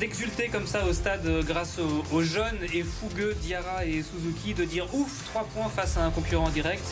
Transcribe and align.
d'exulter 0.00 0.48
comme 0.48 0.66
ça 0.66 0.86
au 0.86 0.92
stade 0.92 1.28
grâce 1.46 1.78
aux, 2.12 2.22
jeunes 2.22 2.58
et 2.72 2.82
fougueux 2.82 3.34
Diarra 3.42 3.84
et 3.84 4.02
Suzuki, 4.02 4.54
de 4.54 4.64
dire 4.64 4.86
ouf, 4.94 5.24
3 5.26 5.44
points 5.54 5.68
face 5.68 5.96
à 5.96 6.04
un 6.04 6.10
concurrent 6.10 6.50
direct. 6.50 6.84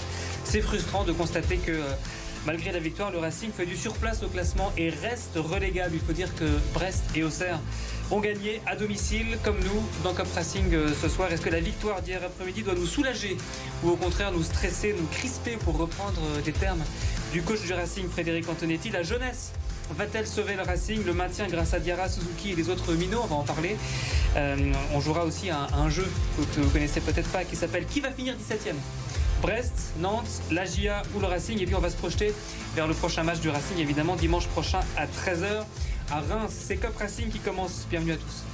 C'est 0.45 0.61
frustrant 0.61 1.05
de 1.05 1.13
constater 1.13 1.57
que 1.57 1.81
malgré 2.47 2.73
la 2.73 2.79
victoire, 2.79 3.11
le 3.11 3.19
Racing 3.19 3.51
fait 3.53 3.67
du 3.67 3.77
surplace 3.77 4.23
au 4.23 4.29
classement 4.29 4.73
et 4.77 4.91
reste 4.91 5.37
relégable. 5.37 5.95
Il 5.95 6.01
faut 6.01 6.13
dire 6.13 6.35
que 6.35 6.45
Brest 6.75 7.05
et 7.15 7.23
Auxerre 7.23 7.61
ont 8.11 8.21
gagné 8.21 8.61
à 8.67 8.77
domicile 8.77 9.39
comme 9.43 9.59
nous 9.61 9.83
dans 10.05 10.13
Cup 10.13 10.27
Racing 10.35 10.73
euh, 10.75 10.89
ce 11.01 11.09
soir. 11.09 11.33
Est-ce 11.33 11.41
que 11.41 11.51
la 11.51 11.61
victoire 11.61 12.03
d'hier 12.03 12.21
après-midi 12.25 12.63
doit 12.63 12.75
nous 12.75 12.87
soulager 12.87 13.37
ou 13.83 13.91
au 13.91 13.97
contraire 13.97 14.33
nous 14.33 14.43
stresser, 14.43 14.95
nous 14.99 15.07
crisper 15.07 15.57
pour 15.57 15.79
reprendre 15.79 16.21
euh, 16.37 16.43
des 16.43 16.53
termes 16.53 16.83
du 17.33 17.43
coach 17.43 17.63
du 17.63 17.73
Racing 17.73 18.09
Frédéric 18.11 18.49
Antonetti 18.49 18.91
La 18.91 19.03
jeunesse 19.03 19.53
Va-t-elle 19.91 20.27
sauver 20.27 20.57
le 20.57 20.63
Racing 20.63 21.05
Le 21.05 21.13
maintien 21.13 21.47
grâce 21.49 21.75
à 21.75 21.81
Diarra, 21.81 22.09
Suzuki 22.09 22.53
et 22.53 22.57
les 22.57 22.71
autres 22.71 22.95
minots 22.95 23.21
On 23.25 23.27
va 23.27 23.37
en 23.37 23.43
parler. 23.43 23.77
Euh, 24.37 24.73
on 24.95 25.01
jouera 25.01 25.25
aussi 25.25 25.51
un, 25.51 25.89
jeu 25.91 26.07
que, 26.55 26.61
vous 26.61 26.71
connaissez 26.71 27.01
peut-être 27.01 27.29
pas 27.29 27.45
qui 27.45 27.57
s'appelle 27.57 27.87
Qui 27.87 28.01
va 28.01 28.11
finir 28.11 28.35
17ème 28.35 28.77
Brest, 29.43 29.93
Nantes, 29.99 30.41
la 30.51 30.65
GIA 30.65 31.03
ou 31.15 31.21
le 31.21 31.27
Racing. 31.27 31.61
Et 31.61 31.67
puis 31.67 31.75
on 31.75 31.81
va 31.81 31.91
se 31.91 31.97
projeter 31.97 32.33
vers 32.75 32.87
le 32.87 32.95
prochain 32.95 33.25
match 33.25 33.41
du 33.41 33.49
Racing, 33.49 33.79
évidemment, 33.79 34.17
dimanche 34.17 34.47
prochain 34.47 34.81
à 34.97 35.07
13h 35.07 35.65
à 36.11 36.21
Reims. 36.21 36.53
C'est 36.53 36.77
Cop 36.77 36.97
Racing 36.97 37.29
qui 37.29 37.41
commence. 37.41 37.87
Bienvenue 37.91 38.13
à 38.13 38.17
tous. 38.17 38.45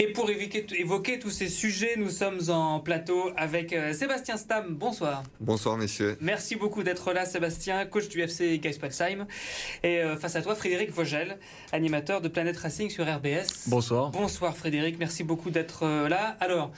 Et 0.00 0.06
pour 0.06 0.30
évoquer, 0.30 1.18
tous 1.18 1.30
ces 1.30 1.48
sujets, 1.48 1.94
nous 1.96 2.10
sommes 2.10 2.38
en 2.50 2.78
plateau 2.78 3.32
avec 3.36 3.72
euh, 3.72 3.92
Sébastien 3.92 4.36
Stam. 4.36 4.76
Bonsoir. 4.76 5.24
Bonsoir, 5.40 5.76
messieurs. 5.76 6.16
Merci 6.20 6.54
beaucoup 6.54 6.84
d'être 6.84 7.12
là, 7.12 7.26
Sébastien, 7.26 7.84
coach 7.84 8.08
du 8.08 8.20
FC 8.20 8.60
Geispolsheim. 8.60 9.26
Et 9.82 9.98
euh, 9.98 10.16
face 10.16 10.36
à 10.36 10.42
toi, 10.42 10.54
Frédéric 10.54 10.92
Vogel, 10.92 11.38
animateur 11.72 12.20
de 12.20 12.28
Planète 12.28 12.58
Racing 12.58 12.90
sur 12.90 13.12
RBS. 13.12 13.66
Bonsoir. 13.66 14.12
Bonsoir, 14.12 14.56
Frédéric. 14.56 15.00
Merci 15.00 15.24
beaucoup 15.24 15.50
d'être 15.50 15.82
euh, 15.82 16.08
là. 16.08 16.36
Alors, 16.38 16.70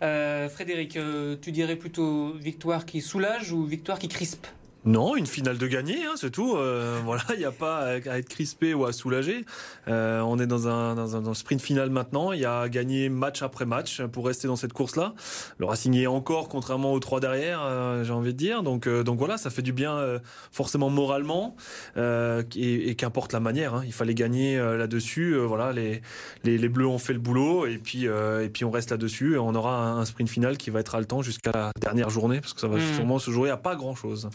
Frédéric, 0.00 0.98
tu 1.40 1.52
dirais 1.52 1.76
plutôt 1.76 2.34
victoire 2.34 2.84
qui 2.84 3.00
soulage 3.00 3.52
ou 3.52 3.64
victoire 3.64 3.98
qui 3.98 4.08
crispe? 4.08 4.46
Non, 4.86 5.16
une 5.16 5.26
finale 5.26 5.58
de 5.58 5.66
gagner, 5.66 6.04
hein, 6.04 6.14
c'est 6.14 6.30
tout. 6.30 6.54
Euh, 6.56 7.00
voilà, 7.04 7.24
il 7.32 7.38
n'y 7.38 7.44
a 7.44 7.50
pas 7.50 7.78
à 7.78 8.18
être 8.18 8.28
crispé 8.28 8.72
ou 8.72 8.84
à 8.84 8.92
soulager. 8.92 9.44
Euh, 9.88 10.20
on 10.20 10.38
est 10.38 10.46
dans 10.46 10.68
un, 10.68 10.94
dans 10.94 11.28
un, 11.28 11.34
sprint 11.34 11.60
final 11.60 11.90
maintenant. 11.90 12.30
Il 12.30 12.38
y 12.38 12.44
a 12.44 12.68
gagné 12.68 13.08
match 13.08 13.42
après 13.42 13.66
match 13.66 14.00
pour 14.02 14.26
rester 14.26 14.46
dans 14.46 14.54
cette 14.54 14.72
course-là. 14.72 15.14
Le 15.58 15.66
Racing 15.66 15.96
est 15.96 16.06
encore, 16.06 16.48
contrairement 16.48 16.92
aux 16.92 17.00
trois 17.00 17.18
derrière, 17.18 17.62
euh, 17.64 18.04
j'ai 18.04 18.12
envie 18.12 18.32
de 18.32 18.38
dire. 18.38 18.62
Donc, 18.62 18.88
donc 18.88 19.18
voilà, 19.18 19.38
ça 19.38 19.50
fait 19.50 19.62
du 19.62 19.72
bien 19.72 20.20
forcément 20.52 20.88
moralement 20.88 21.56
et, 21.96 22.94
qu'importe 22.96 23.32
la 23.32 23.40
manière. 23.40 23.74
Hein. 23.74 23.82
il 23.84 23.92
fallait 23.92 24.14
gagner 24.14 24.56
là-dessus. 24.56 25.36
voilà, 25.36 25.72
les, 25.72 26.00
les, 26.44 26.58
les, 26.58 26.68
Bleus 26.68 26.86
ont 26.86 26.98
fait 26.98 27.12
le 27.12 27.18
boulot 27.18 27.66
et 27.66 27.78
puis 27.78 28.04
et 28.04 28.48
puis 28.52 28.64
on 28.64 28.70
reste 28.70 28.92
là-dessus. 28.92 29.36
On 29.36 29.54
aura 29.56 29.90
un, 29.90 30.04
sprint 30.04 30.28
final 30.28 30.56
qui 30.56 30.70
va 30.70 30.78
être 30.78 30.94
haletant 30.94 31.22
jusqu'à 31.22 31.50
la 31.52 31.72
dernière 31.80 32.10
journée 32.10 32.40
parce 32.40 32.52
que 32.52 32.60
ça 32.60 32.68
va 32.68 32.76
mmh. 32.76 32.94
sûrement 32.94 33.18
se 33.18 33.32
jouer 33.32 33.50
à 33.50 33.56
pas 33.56 33.74
grand-chose. 33.74 34.28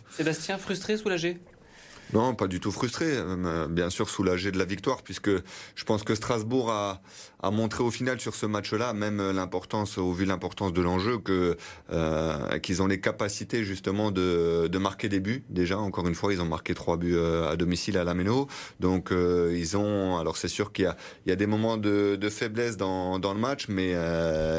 Frustré, 0.57 0.97
soulagé 0.97 1.39
non, 2.13 2.35
pas 2.35 2.47
du 2.47 2.59
tout 2.59 2.71
frustré. 2.71 3.05
Euh, 3.09 3.67
bien 3.67 3.89
sûr 3.89 4.09
soulagé 4.09 4.51
de 4.51 4.57
la 4.57 4.65
victoire, 4.65 5.01
puisque 5.03 5.29
je 5.29 5.83
pense 5.85 6.03
que 6.03 6.15
Strasbourg 6.15 6.69
a, 6.71 7.01
a 7.41 7.51
montré 7.51 7.83
au 7.83 7.91
final 7.91 8.19
sur 8.19 8.35
ce 8.35 8.45
match-là, 8.45 8.93
même 8.93 9.31
l'importance, 9.31 9.97
au 9.97 10.11
vu 10.13 10.25
de 10.25 10.29
l'importance 10.29 10.73
de 10.73 10.81
l'enjeu, 10.81 11.17
que 11.17 11.57
euh, 11.91 12.59
qu'ils 12.59 12.81
ont 12.81 12.87
les 12.87 12.99
capacités 12.99 13.63
justement 13.63 14.11
de, 14.11 14.67
de 14.67 14.77
marquer 14.77 15.09
des 15.09 15.19
buts. 15.19 15.43
Déjà, 15.49 15.77
encore 15.77 16.07
une 16.07 16.15
fois, 16.15 16.33
ils 16.33 16.41
ont 16.41 16.45
marqué 16.45 16.73
trois 16.73 16.97
buts 16.97 17.15
euh, 17.15 17.49
à 17.49 17.55
domicile 17.55 17.97
à 17.97 18.03
la 18.03 18.13
Méno. 18.13 18.47
Donc, 18.79 19.11
euh, 19.11 19.55
ils 19.57 19.77
ont. 19.77 20.17
Alors, 20.17 20.37
c'est 20.37 20.47
sûr 20.47 20.71
qu'il 20.71 20.85
y 20.85 20.87
a, 20.87 20.95
il 21.25 21.29
y 21.29 21.31
a 21.31 21.35
des 21.35 21.47
moments 21.47 21.77
de, 21.77 22.15
de 22.15 22.29
faiblesse 22.29 22.77
dans, 22.77 23.19
dans 23.19 23.33
le 23.33 23.39
match, 23.39 23.67
mais 23.69 23.95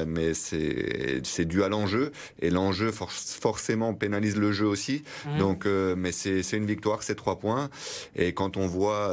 mais 0.06 0.34
c'est 0.34 1.20
c'est 1.24 1.44
dû 1.44 1.62
à 1.62 1.68
l'enjeu 1.68 2.12
et 2.40 2.50
l'enjeu 2.50 2.90
forcément 2.92 3.94
pénalise 3.94 4.36
le 4.36 4.52
jeu 4.52 4.66
aussi. 4.66 5.02
Mmh. 5.26 5.38
Donc, 5.38 5.66
mais 5.66 6.12
c'est 6.12 6.42
c'est 6.42 6.56
une 6.56 6.66
victoire, 6.66 7.02
c'est 7.02 7.14
trois 7.14 7.38
points. 7.42 7.68
Et 8.14 8.32
quand 8.32 8.56
on 8.56 8.66
voit 8.66 9.10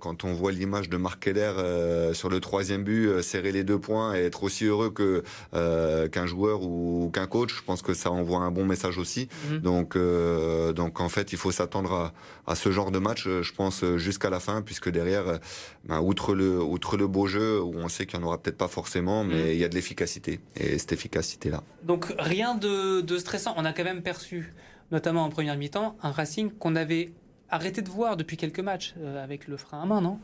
quand 0.00 0.24
on 0.24 0.32
voit 0.32 0.52
l'image 0.52 0.88
de 0.88 0.98
Marc 0.98 1.18
Keller 1.24 1.52
sur 2.12 2.28
le 2.28 2.40
troisième 2.40 2.84
but 2.84 3.06
euh, 3.06 3.22
serrer 3.22 3.52
les 3.52 3.64
deux 3.64 3.78
points 3.78 4.14
et 4.14 4.24
être 4.24 4.42
aussi 4.42 4.64
heureux 4.64 4.90
que 4.90 5.22
euh, 5.54 6.08
qu'un 6.08 6.26
joueur 6.26 6.62
ou 6.62 7.10
qu'un 7.12 7.26
coach. 7.26 7.54
Je 7.56 7.62
pense 7.62 7.82
que 7.82 7.94
ça 7.94 8.10
envoie 8.10 8.40
un 8.40 8.50
bon 8.50 8.66
message 8.66 8.98
aussi. 8.98 9.28
Mhm. 9.48 9.58
Donc 9.60 9.96
euh, 9.96 10.72
donc 10.72 11.00
en 11.00 11.08
fait, 11.08 11.32
il 11.32 11.38
faut 11.38 11.52
s'attendre 11.52 11.92
à, 11.92 12.12
à, 12.46 12.54
ce 12.54 12.70
genre 12.70 12.90
de 12.90 12.98
match, 12.98 13.24
je 13.26 13.52
pense 13.52 13.84
jusqu'à 13.96 14.30
la 14.30 14.40
fin, 14.40 14.62
puisque 14.62 14.90
derrière, 14.90 15.38
ben, 15.84 16.00
outre 16.00 16.34
le 16.34 16.60
outre 16.60 16.96
le 16.96 17.06
beau 17.06 17.26
jeu 17.26 17.60
où 17.62 17.74
on 17.76 17.88
sait 17.88 18.06
qu'il 18.06 18.18
n'y 18.18 18.24
en 18.24 18.28
aura 18.28 18.38
peut-être 18.38 18.58
pas 18.58 18.68
forcément, 18.68 19.24
mais 19.24 19.44
mhm. 19.44 19.50
il 19.50 19.56
y 19.56 19.64
a 19.64 19.68
de 19.68 19.74
l'efficacité 19.74 20.40
et 20.56 20.78
cette 20.78 20.92
efficacité 20.92 21.50
là. 21.50 21.62
Donc 21.84 22.12
rien 22.18 22.54
de, 22.54 23.00
de 23.00 23.18
stressant. 23.18 23.54
On 23.56 23.64
a 23.64 23.72
quand 23.72 23.84
même 23.84 24.02
perçu, 24.02 24.54
notamment 24.90 25.24
en 25.24 25.30
première 25.30 25.56
mi-temps, 25.56 25.96
un 26.02 26.10
Racing 26.10 26.50
qu'on 26.50 26.76
avait 26.76 27.12
arrêté 27.52 27.82
de 27.82 27.88
voir 27.88 28.16
depuis 28.16 28.36
quelques 28.36 28.60
matchs 28.60 28.94
avec 29.22 29.46
le 29.46 29.56
frein 29.56 29.82
à 29.82 29.86
main, 29.86 30.00
non? 30.00 30.18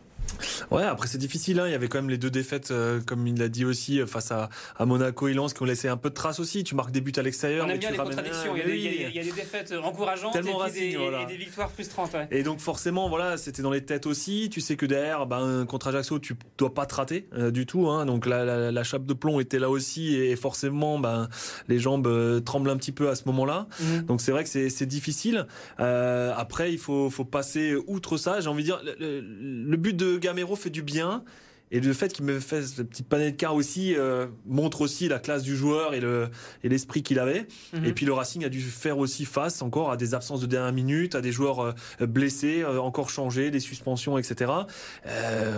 Ouais, 0.71 0.85
après 0.85 1.07
c'est 1.07 1.19
difficile. 1.19 1.61
Hein. 1.61 1.67
Il 1.67 1.73
y 1.73 1.75
avait 1.75 1.89
quand 1.89 1.99
même 1.99 2.11
les 2.11 2.19
deux 2.19 2.31
défaites, 2.31 2.71
euh, 2.71 3.01
comme 3.05 3.27
il 3.27 3.39
l'a 3.39 3.49
dit 3.49 3.65
aussi, 3.65 4.01
euh, 4.01 4.07
face 4.07 4.31
à, 4.33 4.49
à, 4.77 4.87
Monaco 4.87 5.29
et 5.29 5.35
Lens, 5.35 5.55
qui 5.55 5.63
ont 5.63 5.67
laissé 5.67 5.89
un 5.89 5.97
peu 5.97 6.11
de 6.11 6.15
traces 6.15 6.41
aussi. 6.41 6.65
Tu 6.65 6.75
marques 6.75 6.91
des 6.91 7.01
buts 7.01 7.13
à 7.17 7.23
l'extérieur. 7.23 7.67
On 7.67 7.71
aime 7.71 7.79
bien 7.79 7.91
les 7.91 7.97
contradictions. 7.97 8.55
Il 8.57 8.59
y, 8.59 8.63
a 8.63 8.67
des, 8.67 8.77
il, 8.77 9.17
y 9.17 9.19
a, 9.19 9.23
des, 9.23 9.33
défaites 9.33 9.75
encourageantes 9.83 10.37
et, 10.37 10.43
des, 10.43 10.49
et, 10.51 11.27
des, 11.27 11.37
victoires 11.37 11.71
frustrantes. 11.71 12.13
Ouais. 12.15 12.29
Et 12.31 12.43
donc 12.43 12.61
forcément, 12.61 13.09
voilà, 13.09 13.37
c'était 13.37 13.63
dans 13.63 13.71
les 13.71 13.85
têtes 13.85 14.07
aussi. 14.07 14.49
Tu 14.51 14.61
sais 14.61 14.77
que 14.77 14.87
derrière, 14.87 15.27
ben, 15.27 15.65
contre 15.67 15.89
Ajaccio, 15.89 16.19
tu 16.19 16.35
dois 16.57 16.75
pas 16.75 16.87
te 16.87 16.95
rater 16.95 17.29
euh, 17.35 17.51
du 17.51 17.67
tout. 17.67 17.89
Hein. 17.89 18.07
Donc 18.07 18.27
la, 18.27 18.45
la, 18.45 18.71
la, 18.73 18.85
chape 18.85 19.07
de 19.07 19.15
plomb 19.15 19.41
était 19.41 19.59
là 19.59 19.71
aussi, 19.71 20.15
et 20.15 20.37
forcément, 20.37 20.99
ben, 20.99 21.29
les 21.69 21.79
jambes 21.79 22.43
tremblent 22.45 22.71
un 22.71 22.77
petit 22.77 22.93
peu 22.93 23.09
à 23.09 23.15
ce 23.15 23.25
moment-là. 23.27 23.67
Mhm. 23.81 24.03
Donc 24.03 24.21
c'est 24.21 24.33
vrai 24.33 24.45
que 24.45 24.51
c'est 24.51 24.87
difficile. 24.87 25.47
après, 25.79 26.73
il 26.73 26.79
faut, 26.79 27.11
faut 27.11 27.25
passer 27.25 27.77
outre 27.87 28.17
ça. 28.17 28.41
J'ai 28.41 28.49
envie 28.49 28.63
de 28.63 28.69
dire, 28.69 28.81
le, 28.99 29.21
le 29.21 29.77
but 29.77 29.97
de 29.97 30.19
Gamero 30.29 30.57
fait 30.57 30.69
du 30.69 30.83
bien. 30.83 31.25
Et 31.71 31.81
le 31.81 31.93
fait 31.93 32.13
qu'il 32.13 32.25
me 32.25 32.41
fasse 32.41 32.75
ce 32.77 32.83
petit 32.83 33.05
car 33.37 33.55
aussi 33.55 33.95
euh, 33.97 34.27
montre 34.47 34.81
aussi 34.81 35.09
la 35.09 35.19
classe 35.19 35.43
du 35.43 35.57
joueur 35.57 35.95
et 35.95 36.01
le 36.01 36.29
et 36.63 36.69
l'esprit 36.69 37.03
qu'il 37.03 37.19
avait. 37.19 37.47
Mhm. 37.73 37.85
Et 37.85 37.93
puis 37.93 38.07
le 38.07 38.13
Racing 38.13 38.45
a 38.45 38.49
dû 38.49 38.61
faire 38.61 38.99
aussi 38.99 39.25
face 39.25 39.63
encore 39.63 39.91
à 39.91 39.97
des 39.97 40.15
absences 40.15 40.41
de 40.41 40.47
dernière 40.47 40.73
minute, 40.73 41.15
à 41.15 41.21
des 41.21 41.33
joueurs 41.33 41.61
euh, 41.61 42.07
blessés, 42.07 42.63
euh, 42.63 42.81
encore 42.81 43.11
changés, 43.11 43.51
des 43.51 43.61
suspensions, 43.61 44.19
etc. 44.19 44.53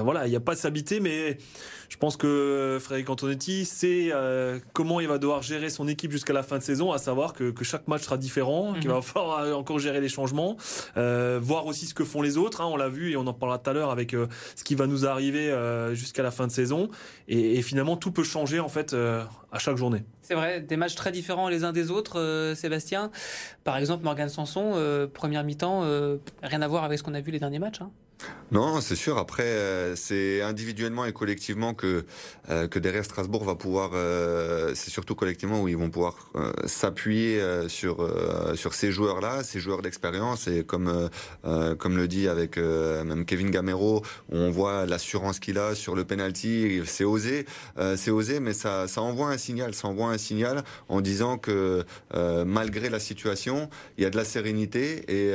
voilà, 0.02 0.26
il 0.26 0.30
n'y 0.30 0.36
a 0.36 0.40
pas 0.40 0.54
de 0.54 0.60
s'habiter, 0.60 1.00
mais 1.00 1.38
je 1.90 1.96
pense 1.96 2.16
que 2.16 2.78
Frédéric 2.80 3.10
Antonetti 3.10 3.64
sait 3.64 4.10
euh, 4.12 4.60
comment 4.72 5.00
il 5.00 5.08
va 5.08 5.18
devoir 5.18 5.42
gérer 5.42 5.70
son 5.70 5.88
équipe 5.88 6.12
jusqu'à 6.12 6.32
la 6.32 6.44
fin 6.44 6.56
de 6.56 6.62
saison, 6.62 6.92
à 6.92 6.98
savoir 6.98 7.32
que, 7.32 7.50
que 7.50 7.64
chaque 7.64 7.88
match 7.88 8.02
sera 8.02 8.16
différent, 8.16 8.74
qu'il 8.74 8.88
va 8.88 8.96
mhm. 8.96 9.02
falloir 9.02 9.58
encore 9.58 9.80
gérer 9.80 10.00
les 10.00 10.08
changements, 10.08 10.56
euh, 10.96 11.40
voir 11.42 11.66
aussi 11.66 11.86
ce 11.86 11.94
que 11.94 12.04
font 12.04 12.22
les 12.22 12.38
autres. 12.38 12.60
Hein, 12.60 12.68
on 12.70 12.76
l'a 12.76 12.88
vu 12.88 13.10
et 13.10 13.16
on 13.16 13.26
en 13.26 13.32
parlera 13.32 13.58
tout 13.58 13.70
à 13.70 13.72
l'heure 13.72 13.90
avec 13.90 14.14
euh, 14.14 14.28
ce 14.54 14.62
qui 14.62 14.76
va 14.76 14.86
nous 14.86 15.04
arriver 15.04 15.50
euh, 15.50 15.96
jusqu'à 16.00 16.22
la 16.22 16.30
fin 16.30 16.46
de 16.46 16.52
saison. 16.52 16.88
Et, 17.28 17.62
finalement, 17.62 17.96
tout 17.96 18.10
peut 18.10 18.24
changer 18.24 18.58
en 18.58 18.68
fait 18.68 18.94
à 18.94 19.58
chaque 19.58 19.76
journée. 19.76 20.02
C'est 20.22 20.34
vrai, 20.34 20.60
des 20.60 20.76
matchs 20.76 20.94
très 20.94 21.12
différents 21.12 21.48
les 21.48 21.64
uns 21.64 21.72
des 21.72 21.90
autres, 21.90 22.54
Sébastien. 22.56 23.10
Par 23.64 23.76
exemple, 23.76 24.04
Morgan 24.04 24.28
Sanson, 24.28 25.08
première 25.12 25.44
mi-temps, 25.44 25.84
rien 26.42 26.62
à 26.62 26.68
voir 26.68 26.84
avec 26.84 26.98
ce 26.98 27.04
qu'on 27.04 27.14
a 27.14 27.20
vu 27.20 27.30
les 27.30 27.38
derniers 27.38 27.58
matchs. 27.58 27.80
Hein. 27.80 27.90
Non, 28.52 28.80
c'est 28.80 28.96
sûr. 28.96 29.16
Après, 29.16 29.44
euh, 29.44 29.94
c'est 29.94 30.42
individuellement 30.42 31.04
et 31.04 31.12
collectivement 31.12 31.72
que 31.72 32.04
euh, 32.50 32.66
que 32.66 32.80
derrière 32.80 33.04
Strasbourg 33.04 33.44
va 33.44 33.54
pouvoir. 33.54 33.92
Euh, 33.94 34.72
c'est 34.74 34.90
surtout 34.90 35.14
collectivement 35.14 35.62
où 35.62 35.68
ils 35.68 35.76
vont 35.76 35.90
pouvoir 35.90 36.16
s'appuyer 36.66 37.40
sur 37.68 38.08
sur 38.54 38.74
ces 38.74 38.90
joueurs-là, 38.90 39.44
ces 39.44 39.60
joueurs 39.60 39.82
d'expérience 39.82 40.48
et 40.48 40.64
comme 40.64 41.08
comme 41.42 41.96
le 41.96 42.08
dit 42.08 42.28
avec 42.28 42.56
même 42.56 43.24
Kevin 43.24 43.50
Gamero, 43.50 44.02
on 44.30 44.50
voit 44.50 44.86
l'assurance 44.86 45.38
qu'il 45.38 45.58
a 45.58 45.74
sur 45.74 45.94
le 45.94 46.04
penalty. 46.04 46.82
C'est 46.86 47.04
osé, 47.04 47.46
c'est 47.96 48.10
osé, 48.10 48.40
mais 48.40 48.52
ça 48.52 48.88
ça 48.88 49.02
envoie 49.02 49.28
un 49.28 49.38
signal. 49.38 49.74
Ça 49.74 49.88
envoie 49.88 50.08
un 50.08 50.18
signal 50.18 50.64
en 50.88 51.00
disant 51.00 51.38
que 51.38 51.84
malgré 52.44 52.90
la 52.90 53.00
situation, 53.00 53.70
il 53.96 54.04
y 54.04 54.06
a 54.06 54.10
de 54.10 54.16
la 54.16 54.24
sérénité 54.24 55.04
et 55.08 55.26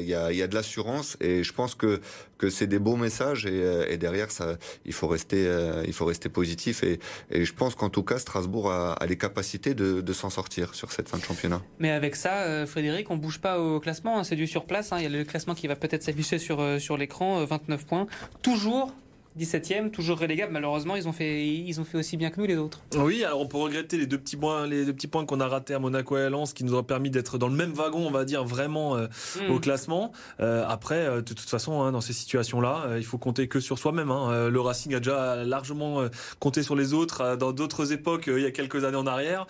il 0.00 0.08
y 0.08 0.14
a 0.14 0.32
il 0.32 0.36
y 0.36 0.42
a 0.42 0.46
de 0.46 0.54
l'assurance 0.54 1.16
et 1.20 1.42
je 1.42 1.52
pense 1.52 1.74
que 1.74 2.00
que 2.38 2.50
c'est 2.50 2.66
des 2.66 2.78
beaux 2.78 2.96
messages 2.96 3.46
et, 3.46 3.62
euh, 3.62 3.96
derrière 3.96 4.30
ça, 4.30 4.56
il 4.84 4.92
faut 4.92 5.08
rester, 5.08 5.46
euh, 5.46 5.82
il 5.86 5.92
faut 5.92 6.04
rester 6.04 6.28
positif 6.28 6.82
et, 6.84 7.00
je 7.30 7.52
pense 7.52 7.74
qu'en 7.74 7.90
tout 7.90 8.04
cas 8.04 8.18
Strasbourg 8.18 8.70
a, 8.70 8.96
les 9.06 9.16
capacités 9.16 9.74
de, 9.74 10.12
s'en 10.12 10.30
sortir 10.30 10.74
sur 10.74 10.90
cette 10.92 11.08
fin 11.08 11.18
de 11.18 11.22
championnat. 11.22 11.62
Mais 11.78 11.90
avec 11.90 12.16
ça, 12.16 12.42
euh, 12.42 12.66
Frédéric, 12.66 13.10
on 13.10 13.16
bouge 13.16 13.40
pas 13.40 13.60
au 13.60 13.78
classement, 13.78 14.18
hein, 14.18 14.24
c'est 14.24 14.36
du 14.36 14.46
sur 14.46 14.64
place. 14.64 14.92
Hein. 14.92 14.96
il 14.98 15.02
y 15.02 15.06
a 15.06 15.10
le 15.10 15.24
classement 15.24 15.54
qui 15.54 15.66
va 15.66 15.76
peut-être 15.76 16.02
s'afficher 16.02 16.38
sur 16.38 16.80
sur 16.80 16.96
l'écran, 16.96 17.44
29 17.44 17.86
points, 17.86 18.06
toujours 18.42 18.94
17e, 19.38 19.90
toujours 19.90 20.18
relégable. 20.18 20.52
Malheureusement, 20.52 20.96
ils 20.96 21.08
ont 21.08 21.12
fait, 21.12 21.46
ils 21.46 21.80
ont 21.80 21.84
fait 21.84 21.98
aussi 21.98 22.16
bien 22.16 22.30
que 22.30 22.40
nous 22.40 22.46
les 22.46 22.56
autres. 22.56 22.80
Oui, 22.96 23.24
alors 23.24 23.40
on 23.40 23.46
peut 23.46 23.56
regretter 23.56 23.96
les 23.96 24.06
deux 24.06 24.18
petits 24.18 24.36
points, 24.36 24.66
les 24.66 24.84
deux 24.84 24.92
petits 24.92 25.06
points 25.06 25.24
qu'on 25.24 25.40
a 25.40 25.48
ratés 25.48 25.74
à 25.74 25.78
Monaco 25.78 26.16
et 26.16 26.22
à 26.22 26.30
Lens, 26.30 26.52
qui 26.52 26.64
nous 26.64 26.74
ont 26.74 26.82
permis 26.82 27.10
d'être 27.10 27.38
dans 27.38 27.48
le 27.48 27.54
même 27.54 27.72
wagon, 27.72 28.06
on 28.06 28.10
va 28.10 28.24
dire 28.24 28.44
vraiment 28.44 28.96
euh, 28.96 29.06
mm. 29.40 29.50
au 29.50 29.60
classement. 29.60 30.12
Euh, 30.40 30.64
après, 30.66 31.06
euh, 31.06 31.16
de 31.16 31.34
toute 31.34 31.40
façon, 31.40 31.82
hein, 31.82 31.92
dans 31.92 32.00
ces 32.00 32.12
situations-là, 32.12 32.96
il 32.96 33.04
faut 33.04 33.18
compter 33.18 33.48
que 33.48 33.60
sur 33.60 33.78
soi-même. 33.78 34.10
Hein. 34.10 34.48
Le 34.48 34.60
Racing 34.60 34.94
a 34.94 34.98
déjà 34.98 35.44
largement 35.44 36.02
compté 36.38 36.62
sur 36.62 36.76
les 36.76 36.94
autres 36.94 37.36
dans 37.36 37.52
d'autres 37.52 37.92
époques, 37.92 38.28
il 38.28 38.42
y 38.42 38.46
a 38.46 38.50
quelques 38.50 38.84
années 38.84 38.96
en 38.96 39.06
arrière 39.06 39.46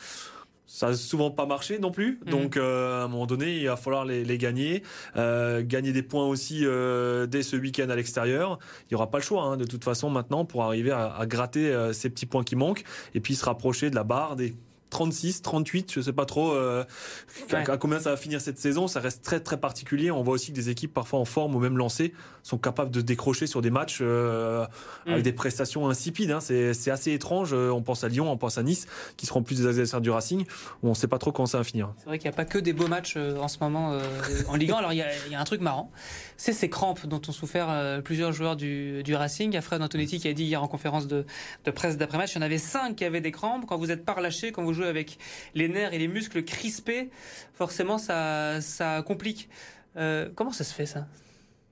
ça 0.69 0.91
n'a 0.91 0.95
souvent 0.95 1.31
pas 1.31 1.47
marché 1.47 1.79
non 1.79 1.91
plus. 1.91 2.21
Mm. 2.27 2.31
Donc 2.31 2.57
euh, 2.57 3.01
à 3.01 3.05
un 3.05 3.09
moment 3.09 3.27
donné, 3.27 3.57
il 3.57 3.67
va 3.67 3.77
falloir 3.77 4.05
les, 4.05 4.23
les 4.23 4.39
gagner, 4.39 4.83
euh, 5.17 5.63
gagner 5.65 5.93
des 5.93 6.03
points 6.03 6.27
aussi 6.27 6.61
euh, 6.65 7.27
dès 7.27 7.43
ce 7.43 7.57
week-end 7.57 7.89
à 7.89 7.97
l'extérieur. 7.97 8.59
Il 8.89 8.93
y 8.93 8.95
aura 8.95 9.11
pas 9.11 9.19
le 9.19 9.25
choix 9.25 9.43
hein, 9.45 9.57
de 9.57 9.65
toute 9.65 9.83
façon 9.83 10.11
maintenant 10.11 10.45
pour 10.45 10.63
arriver 10.63 10.91
à, 10.91 11.15
à 11.17 11.27
gratter 11.27 11.75
ces 11.93 12.11
petits 12.11 12.27
points 12.27 12.45
qui 12.45 12.55
manquent 12.55 12.85
et 13.15 13.21
puis 13.21 13.35
se 13.35 13.45
rapprocher 13.45 13.89
de 13.89 13.95
la 13.95 14.05
barre 14.05 14.37
des 14.37 14.55
36, 14.91 15.43
38, 15.43 15.93
je 15.93 16.01
sais 16.01 16.13
pas 16.13 16.25
trop 16.25 16.53
euh, 16.53 16.85
à, 17.53 17.77
combien 17.77 18.01
ça 18.01 18.11
va 18.11 18.17
finir 18.17 18.41
cette 18.41 18.59
saison. 18.59 18.89
Ça 18.89 19.01
reste 19.01 19.23
très 19.23 19.41
très 19.41 19.59
particulier. 19.59 20.11
On 20.11 20.23
voit 20.23 20.35
aussi 20.35 20.51
que 20.51 20.57
des 20.57 20.71
équipes 20.71 20.93
parfois 20.93 21.19
en 21.19 21.25
forme 21.25 21.55
ou 21.55 21.59
même 21.59 21.77
lancées 21.77 22.13
sont 22.43 22.59
capables 22.59 22.91
de 22.91 23.01
décrocher 23.01 23.47
sur 23.47 23.61
des 23.61 23.71
matchs 23.71 23.99
euh, 24.01 24.67
avec 25.07 25.21
mm. 25.21 25.23
des 25.23 25.33
prestations 25.33 25.89
insipides. 25.89 26.31
Hein. 26.31 26.41
C'est 26.41 26.91
assez 26.91 27.13
étrange. 27.13 27.51
Euh, 27.53 27.71
on 27.71 27.83
pense 27.83 28.05
à 28.05 28.09
Lyon, 28.09 28.31
on 28.31 28.37
pense 28.37 28.59
à 28.59 28.63
Nice, 28.63 28.87
qui 29.17 29.27
seront 29.27 29.43
plus 29.43 29.59
des 29.59 29.67
adversaires 29.67 30.01
du 30.01 30.11
Racing, 30.11 30.45
on 30.83 30.95
sait 30.95 31.09
pas 31.09 31.19
trop 31.19 31.33
comment 31.33 31.47
ça 31.47 31.59
va 31.59 31.65
finir. 31.65 31.93
C'est 31.99 32.07
vrai 32.07 32.19
qu'il 32.19 32.29
n'y 32.29 32.35
a 32.35 32.37
pas 32.37 32.45
que 32.45 32.59
des 32.59 32.73
beaux 32.73 32.89
matchs 32.89 33.17
en 33.17 33.49
ce 33.49 33.59
moment 33.61 33.99
en 34.49 34.57
Ligue 34.57 34.73
1. 34.73 34.77
Alors 34.77 34.93
il 34.93 34.97
y, 34.97 35.03
a, 35.03 35.09
il 35.27 35.33
y, 35.33 35.35
a 35.35 35.41
un 35.41 35.45
truc 35.45 35.61
marrant, 35.61 35.91
c'est 36.37 36.53
ces 36.53 36.71
crampes 36.71 37.07
dont 37.07 37.21
ont 37.29 37.33
souffert 37.33 38.01
plusieurs 38.03 38.33
joueurs 38.33 38.57
du, 38.57 39.03
du 39.03 39.15
Racing. 39.15 39.51
Il 39.51 39.55
y 39.55 39.59
a 39.59 39.63
Fred 39.63 39.83
Antonetti 39.83 40.19
qui 40.19 40.29
a 40.29 40.33
dit 40.33 40.45
hier 40.45 40.63
en 40.63 40.69
conférence 40.69 41.07
de, 41.07 41.27
de 41.65 41.71
presse 41.71 41.97
d'après-match, 41.97 42.33
il 42.33 42.37
y 42.37 42.39
en 42.39 42.43
avait 42.43 42.59
cinq 42.59 42.97
qui 42.97 43.05
avaient 43.05 43.21
des 43.21 43.33
crampes. 43.33 43.67
Quand 43.67 43.77
vous 43.77 43.91
êtes 43.91 44.05
pas 44.05 44.15
relâché, 44.15 44.53
quand 44.53 44.65
vous 44.65 44.78
avec 44.87 45.19
les 45.55 45.69
nerfs 45.69 45.93
et 45.93 45.99
les 45.99 46.09
muscles 46.09 46.45
crispés, 46.45 47.11
forcément 47.55 47.99
ça, 47.99 48.61
ça 48.61 49.03
complique. 49.03 49.49
Euh, 49.97 50.29
comment 50.35 50.53
ça 50.53 50.65
se 50.65 50.75
fait 50.75 50.87
ça? 50.87 51.07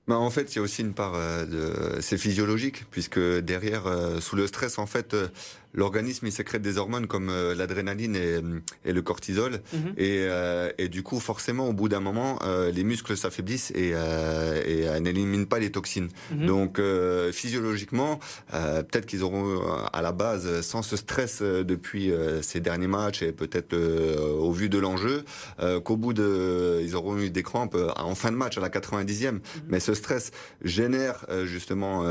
Bah, 0.07 0.17
en 0.17 0.29
fait, 0.29 0.53
il 0.53 0.57
y 0.57 0.59
a 0.59 0.61
aussi 0.61 0.81
une 0.81 0.93
part 0.93 1.15
euh, 1.15 1.45
de 1.45 2.01
c'est 2.01 2.17
physiologique 2.17 2.85
puisque 2.91 3.19
derrière 3.19 3.87
euh, 3.87 4.21
sous 4.21 4.35
le 4.35 4.47
stress 4.47 4.77
en 4.77 4.85
fait 4.85 5.15
l'organisme 5.73 6.27
il 6.27 6.31
sécrète 6.31 6.61
des 6.61 6.77
hormones 6.77 7.07
comme 7.07 7.29
euh, 7.29 7.55
l'adrénaline 7.55 8.15
et, 8.15 8.39
et, 8.85 8.93
le 8.93 9.01
cortisol 9.01 9.61
mhm. 9.73 9.93
et, 9.97 10.25
euh, 10.27 10.71
et, 10.77 10.89
du 10.89 11.03
coup 11.03 11.19
forcément 11.19 11.67
au 11.69 11.73
bout 11.73 11.89
d'un 11.89 11.99
moment 11.99 12.39
euh, 12.43 12.71
les 12.71 12.83
muscles 12.83 13.15
s'affaiblissent 13.17 13.71
et, 13.71 13.89
et 13.89 14.99
n'éliminent 14.99 15.45
pas 15.45 15.59
les 15.59 15.71
toxines. 15.71 16.09
Mhm. 16.31 16.45
Donc 16.45 16.81
physiologiquement 17.31 18.19
peut-être 18.51 19.05
qu'ils 19.05 19.23
auront 19.23 19.61
à 19.93 20.01
la 20.01 20.11
base 20.11 20.61
sans 20.61 20.81
ce 20.81 20.95
stress 20.95 21.41
depuis 21.41 22.11
ces 22.41 22.59
derniers 22.59 22.87
matchs 22.87 23.21
et 23.21 23.31
peut-être 23.31 23.75
au 23.75 24.51
vu 24.51 24.69
de 24.69 24.77
l'enjeu 24.77 25.23
qu'au 25.83 25.97
bout 25.97 26.13
de 26.13 26.81
ils 26.83 26.95
auront 26.95 27.17
eu 27.17 27.29
des 27.29 27.43
crampes 27.43 27.77
en 27.97 28.15
fin 28.15 28.31
de 28.31 28.37
match 28.37 28.57
à 28.57 28.61
la 28.61 28.69
90e. 28.69 29.31
Mhm. 29.31 29.41
Mais 29.67 29.79
ce 29.79 29.93
stress 29.93 30.31
génère 30.63 31.25
justement 31.45 32.03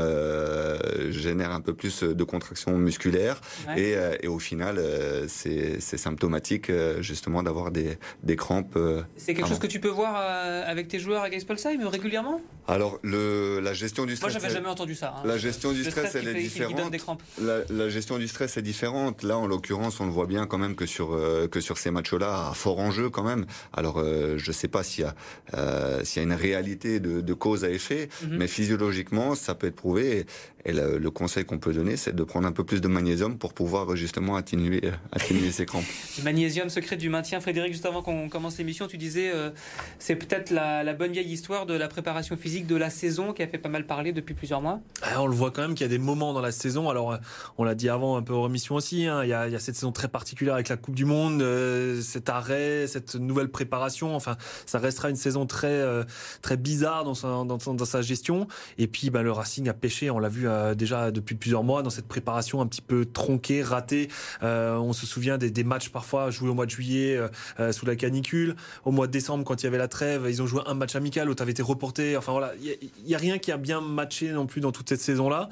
génère 1.09 1.51
un 1.51 1.61
peu 1.61 1.73
plus 1.73 2.03
de 2.03 2.23
contraction 2.23 2.77
musculaire 2.77 3.41
et, 3.75 3.95
euh, 3.95 4.15
et, 4.21 4.27
au 4.27 4.39
final, 4.39 4.77
euh, 4.77 5.25
c'est 5.27 5.79
symptomatique 5.79 6.69
euh, 6.69 7.01
justement 7.01 7.43
d'avoir 7.43 7.71
des, 7.71 7.97
des, 8.23 8.35
crampes. 8.35 8.77
c'est 9.15 9.33
quelque 9.33 9.47
chose 9.47 9.59
que 9.59 9.67
tu 9.67 9.79
peux 9.79 9.89
voir 9.89 10.15
avec 10.15 10.87
tes 10.87 10.99
joueurs 10.99 11.23
à 11.23 11.29
Geispolsheim 11.29 11.87
régulièrement? 11.87 12.41
Alors, 12.67 12.99
le, 13.01 13.59
la 13.61 13.73
gestion 13.73 14.05
du 14.05 14.15
stress. 14.15 14.33
Moi, 14.33 14.41
j'avais 14.41 14.53
jamais 14.53 14.67
entendu 14.69 14.93
ça. 14.93 15.15
Hein. 15.17 15.21
La 15.25 15.37
gestion 15.37 15.71
du 15.71 15.83
stress, 15.83 16.15
elle 16.15 16.27
est 16.27 16.41
différente. 16.41 16.93
La, 17.41 17.59
la, 17.69 17.89
gestion 17.89 18.17
du 18.17 18.27
stress 18.27 18.57
est 18.57 18.61
différente. 18.61 19.23
Là, 19.23 19.37
en 19.37 19.47
l'occurrence, 19.47 19.99
on 19.99 20.05
le 20.05 20.11
voit 20.11 20.27
bien 20.27 20.45
quand 20.47 20.57
même 20.57 20.75
que 20.75 20.85
sur 20.85 21.17
que 21.49 21.61
sur 21.61 21.77
ces 21.77 21.91
matchs-là, 21.91 22.49
à 22.49 22.53
fort 22.53 22.79
enjeu 22.79 23.09
quand 23.09 23.23
même. 23.23 23.45
Alors, 23.73 24.03
je 24.03 24.51
sais 24.51 24.67
pas 24.67 24.83
s'il 24.83 25.05
y 25.05 25.07
y 25.07 26.19
a 26.19 26.23
une 26.23 26.33
réalité 26.33 26.99
de, 26.99 27.21
de 27.21 27.33
cause 27.33 27.63
à 27.63 27.69
effet, 27.69 28.09
mhm. 28.23 28.37
mais 28.37 28.47
physiologiquement, 28.47 29.35
ça 29.35 29.55
peut 29.55 29.67
être 29.67 29.75
prouvé. 29.75 30.25
Et, 30.65 30.73
le, 30.73 30.97
le 30.97 31.11
conseil 31.11 31.45
qu'on 31.45 31.59
peut 31.59 31.73
donner, 31.73 31.95
c'est 31.95 32.13
de 32.13 32.23
prendre 32.23 32.47
un 32.47 32.51
peu 32.51 32.63
plus 32.63 32.81
de 32.81 32.87
magnésium 32.87 33.36
pour 33.39 33.53
pouvoir 33.53 33.95
justement 33.95 34.35
atténuer, 34.35 34.81
atténuer 35.11 35.51
ces 35.51 35.65
crampes. 35.65 35.85
Le 36.17 36.23
magnésium 36.23 36.69
secret 36.69 36.97
du 36.97 37.09
maintien. 37.09 37.39
Frédéric, 37.39 37.73
juste 37.73 37.85
avant 37.85 38.01
qu'on 38.01 38.29
commence 38.29 38.57
l'émission, 38.57 38.87
tu 38.87 38.97
disais 38.97 39.31
euh, 39.33 39.51
c'est 39.99 40.15
peut-être 40.15 40.51
la, 40.51 40.83
la, 40.83 40.93
bonne 40.93 41.11
vieille 41.11 41.31
histoire 41.31 41.65
de 41.65 41.73
la 41.73 41.87
préparation 41.87 42.37
physique 42.37 42.67
de 42.67 42.75
la 42.75 42.89
saison 42.89 43.33
qui 43.33 43.43
a 43.43 43.47
fait 43.47 43.57
pas 43.57 43.69
mal 43.69 43.85
parler 43.85 44.11
depuis 44.11 44.33
plusieurs 44.33 44.61
mois. 44.61 44.79
Ah, 45.01 45.21
on 45.21 45.27
le 45.27 45.35
voit 45.35 45.51
quand 45.51 45.61
même 45.61 45.75
qu'il 45.75 45.85
y 45.85 45.89
a 45.89 45.89
des 45.89 45.97
moments 45.97 46.33
dans 46.33 46.41
la 46.41 46.51
saison. 46.51 46.89
Alors, 46.89 47.13
euh, 47.13 47.17
on 47.57 47.63
l'a 47.63 47.75
dit 47.75 47.89
avant 47.89 48.17
un 48.17 48.23
peu 48.23 48.33
en 48.33 48.41
remission 48.41 48.75
aussi. 48.75 49.05
Hein, 49.05 49.23
il, 49.23 49.29
y 49.29 49.33
a, 49.33 49.47
il, 49.47 49.53
y 49.53 49.55
a, 49.55 49.59
cette 49.59 49.75
saison 49.75 49.91
très 49.91 50.07
particulière 50.07 50.55
avec 50.55 50.69
la 50.69 50.77
Coupe 50.77 50.95
du 50.95 51.05
Monde, 51.05 51.41
euh, 51.41 52.01
cet 52.01 52.29
arrêt, 52.29 52.87
cette 52.87 53.15
nouvelle 53.15 53.49
préparation. 53.49 54.15
Enfin, 54.15 54.37
ça 54.65 54.79
restera 54.79 55.09
une 55.09 55.15
saison 55.15 55.45
très 55.45 55.67
euh, 55.67 56.03
très 56.41 56.57
bizarre 56.57 57.03
dans 57.03 57.13
sa, 57.13 57.27
dans, 57.27 57.45
dans, 57.45 57.85
sa 57.85 58.01
gestion. 58.01 58.47
Et 58.77 58.87
puis, 58.87 59.09
bah, 59.09 59.21
le 59.21 59.31
Racing 59.31 59.67
a 59.69 59.73
pêché. 59.73 60.09
On 60.09 60.19
l'a 60.19 60.29
vu 60.29 60.47
euh, 60.47 60.75
déjà 60.75 61.11
depuis 61.11 61.35
plusieurs 61.35 61.63
mois 61.63 61.83
dans 61.83 61.89
cette 61.89 62.07
préparation 62.07 62.61
un 62.61 62.67
petit 62.67 62.81
peu 62.81 63.05
tronquée, 63.05 63.26
raté. 63.63 64.09
Euh, 64.43 64.75
on 64.77 64.93
se 64.93 65.05
souvient 65.05 65.37
des, 65.37 65.63
matchs 65.63 65.89
parfois 65.89 66.29
joués 66.31 66.49
au 66.49 66.53
mois 66.53 66.65
de 66.65 66.71
juillet 66.71 67.15
euh, 67.17 67.27
euh, 67.59 67.71
sous 67.71 67.85
la 67.85 67.95
canicule. 67.95 68.55
Au 68.85 68.91
mois 68.91 69.07
de 69.07 69.11
décembre, 69.11 69.43
quand 69.43 69.61
il 69.61 69.65
y 69.65 69.67
avait 69.67 69.77
la 69.77 69.87
trêve, 69.87 70.25
ils 70.29 70.41
ont 70.41 70.47
joué 70.47 70.61
un 70.65 70.73
match 70.73 70.95
amical 70.95 71.33
tu 71.35 71.43
avais 71.43 71.51
été 71.51 71.61
reporté. 71.61 72.17
Enfin 72.17 72.31
voilà, 72.31 72.53
il 72.61 72.77
n'y 73.05 73.13
a, 73.13 73.17
a, 73.17 73.19
rien 73.19 73.37
qui 73.37 73.51
a 73.51 73.57
bien 73.57 73.81
matché 73.81 74.31
non 74.31 74.45
plus 74.45 74.61
dans 74.61 74.71
toute 74.71 74.89
cette 74.89 75.01
saison-là. 75.01 75.49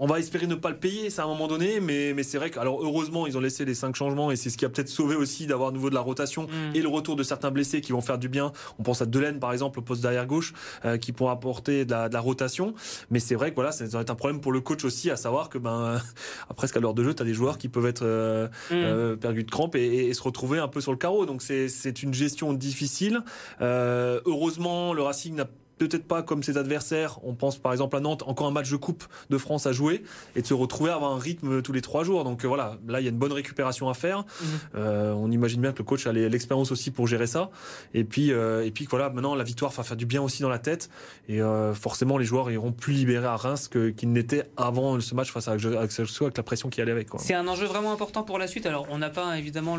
On 0.00 0.06
va 0.06 0.18
espérer 0.18 0.46
ne 0.46 0.54
pas 0.54 0.70
le 0.70 0.76
payer, 0.76 1.10
c'est 1.10 1.20
à 1.20 1.24
un 1.24 1.28
moment 1.28 1.46
donné, 1.46 1.78
mais, 1.78 2.14
mais 2.14 2.22
c'est 2.22 2.38
vrai 2.38 2.48
que, 2.48 2.58
alors 2.58 2.82
heureusement, 2.82 3.26
ils 3.26 3.36
ont 3.36 3.40
laissé 3.40 3.66
les 3.66 3.74
cinq 3.74 3.94
changements 3.94 4.30
et 4.30 4.36
c'est 4.36 4.48
ce 4.48 4.56
qui 4.56 4.64
a 4.64 4.70
peut-être 4.70 4.88
sauvé 4.88 5.14
aussi 5.14 5.46
d'avoir 5.46 5.72
nouveau 5.72 5.90
de 5.90 5.94
la 5.94 6.00
rotation 6.00 6.44
mm. 6.44 6.74
et 6.74 6.80
le 6.80 6.88
retour 6.88 7.16
de 7.16 7.22
certains 7.22 7.50
blessés 7.50 7.82
qui 7.82 7.92
vont 7.92 8.00
faire 8.00 8.18
du 8.18 8.30
bien. 8.30 8.52
On 8.78 8.82
pense 8.82 9.02
à 9.02 9.06
Delaine, 9.06 9.38
par 9.38 9.52
exemple, 9.52 9.78
au 9.78 9.82
poste 9.82 10.00
derrière 10.00 10.26
gauche, 10.26 10.54
euh, 10.86 10.96
qui 10.96 11.12
pourra 11.12 11.32
apporter 11.32 11.84
de 11.84 11.90
la, 11.90 12.08
de 12.08 12.14
la 12.14 12.20
rotation. 12.20 12.74
Mais 13.10 13.20
c'est 13.20 13.34
vrai 13.34 13.50
que 13.50 13.56
voilà, 13.56 13.72
ça 13.72 13.84
va 13.84 14.00
être 14.00 14.10
un 14.10 14.14
problème 14.14 14.40
pour 14.40 14.52
le 14.52 14.60
coach 14.60 14.84
aussi, 14.84 15.10
à 15.10 15.16
savoir 15.16 15.50
que, 15.50 15.58
ben, 15.58 16.00
presque 16.56 16.78
à 16.78 16.80
l'heure 16.80 16.94
de 16.94 17.04
jeu, 17.04 17.12
tu 17.12 17.22
as 17.22 17.26
des 17.26 17.34
joueurs 17.34 17.58
qui 17.58 17.68
peuvent 17.68 17.86
être 17.86 18.04
euh, 18.04 18.48
mm. 18.70 18.72
euh, 18.74 19.16
perdus 19.16 19.44
de 19.44 19.50
crampes 19.50 19.76
et, 19.76 20.06
et, 20.06 20.14
se 20.14 20.22
retrouver 20.22 20.58
un 20.58 20.68
peu 20.68 20.80
sur 20.80 20.92
le 20.92 20.98
carreau. 20.98 21.26
Donc 21.26 21.42
c'est 21.42 22.02
une 22.02 22.14
gestion 22.14 22.54
difficile. 22.54 23.22
Euh, 23.60 24.20
heureusement, 24.24 24.94
le 24.94 25.02
Racing 25.02 25.34
n'a 25.34 25.46
peut-être 25.88 26.06
pas 26.06 26.22
comme 26.22 26.42
ses 26.42 26.58
adversaires. 26.58 27.18
On 27.22 27.34
pense 27.34 27.56
par 27.56 27.72
exemple 27.72 27.96
à 27.96 28.00
Nantes, 28.00 28.22
encore 28.26 28.46
un 28.46 28.50
match 28.50 28.70
de 28.70 28.76
coupe 28.76 29.04
de 29.30 29.38
France 29.38 29.66
à 29.66 29.72
jouer 29.72 30.02
et 30.36 30.42
de 30.42 30.46
se 30.46 30.54
retrouver 30.54 30.90
à 30.90 30.94
avoir 30.94 31.12
un 31.12 31.18
rythme 31.18 31.62
tous 31.62 31.72
les 31.72 31.80
trois 31.80 32.04
jours. 32.04 32.24
Donc 32.24 32.44
euh, 32.44 32.48
voilà, 32.48 32.76
là 32.86 33.00
il 33.00 33.04
y 33.04 33.06
a 33.06 33.10
une 33.10 33.18
bonne 33.18 33.32
récupération 33.32 33.88
à 33.88 33.94
faire. 33.94 34.20
Mmh. 34.20 34.44
Euh, 34.76 35.12
on 35.12 35.30
imagine 35.30 35.60
bien 35.60 35.72
que 35.72 35.78
le 35.78 35.84
coach 35.84 36.06
a 36.06 36.12
l'expérience 36.12 36.70
aussi 36.70 36.90
pour 36.90 37.06
gérer 37.06 37.26
ça. 37.26 37.50
Et 37.94 38.04
puis 38.04 38.32
euh, 38.32 38.64
et 38.64 38.70
puis 38.70 38.86
voilà, 38.90 39.08
maintenant 39.10 39.34
la 39.34 39.44
victoire 39.44 39.70
va 39.72 39.82
faire 39.82 39.96
du 39.96 40.06
bien 40.06 40.20
aussi 40.20 40.42
dans 40.42 40.48
la 40.48 40.58
tête 40.58 40.90
et 41.28 41.40
forcément 41.74 42.18
les 42.18 42.24
joueurs 42.24 42.50
iront 42.50 42.72
plus 42.72 42.92
libérés 42.92 43.26
à 43.26 43.36
Reims 43.36 43.68
qu'ils 43.68 43.94
qu 43.94 44.06
n'étaient 44.06 44.50
avant 44.56 45.00
ce 45.00 45.14
match 45.14 45.30
face 45.30 45.48
à 45.48 45.52
Ajaccio 45.52 46.26
avec 46.26 46.36
la 46.36 46.42
pression 46.42 46.68
qui 46.68 46.80
allait 46.80 46.92
avec. 46.92 47.08
C'est 47.18 47.34
un 47.34 47.46
enjeu 47.48 47.66
vraiment 47.66 47.92
important 47.92 48.22
pour 48.22 48.38
la 48.38 48.46
suite. 48.46 48.66
Alors 48.66 48.86
on 48.90 48.98
n'a 48.98 49.10
pas 49.10 49.38
évidemment 49.38 49.78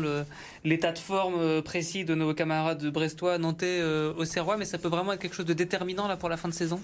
l'état 0.64 0.92
de 0.92 0.98
forme 0.98 1.62
précis 1.62 2.04
de 2.04 2.14
nos 2.14 2.34
camarades 2.34 2.84
brestois, 2.86 3.38
nantais, 3.38 3.82
auxerrois, 4.16 4.56
mais 4.56 4.64
ça 4.64 4.78
peut 4.78 4.88
vraiment 4.88 5.12
être 5.12 5.20
quelque 5.20 5.36
chose 5.36 5.46
de 5.46 5.52
déterminant 5.52 5.91
là 5.94 6.16
pour 6.16 6.28
la 6.28 6.36
fin 6.36 6.48
de 6.48 6.54
saison? 6.54 6.80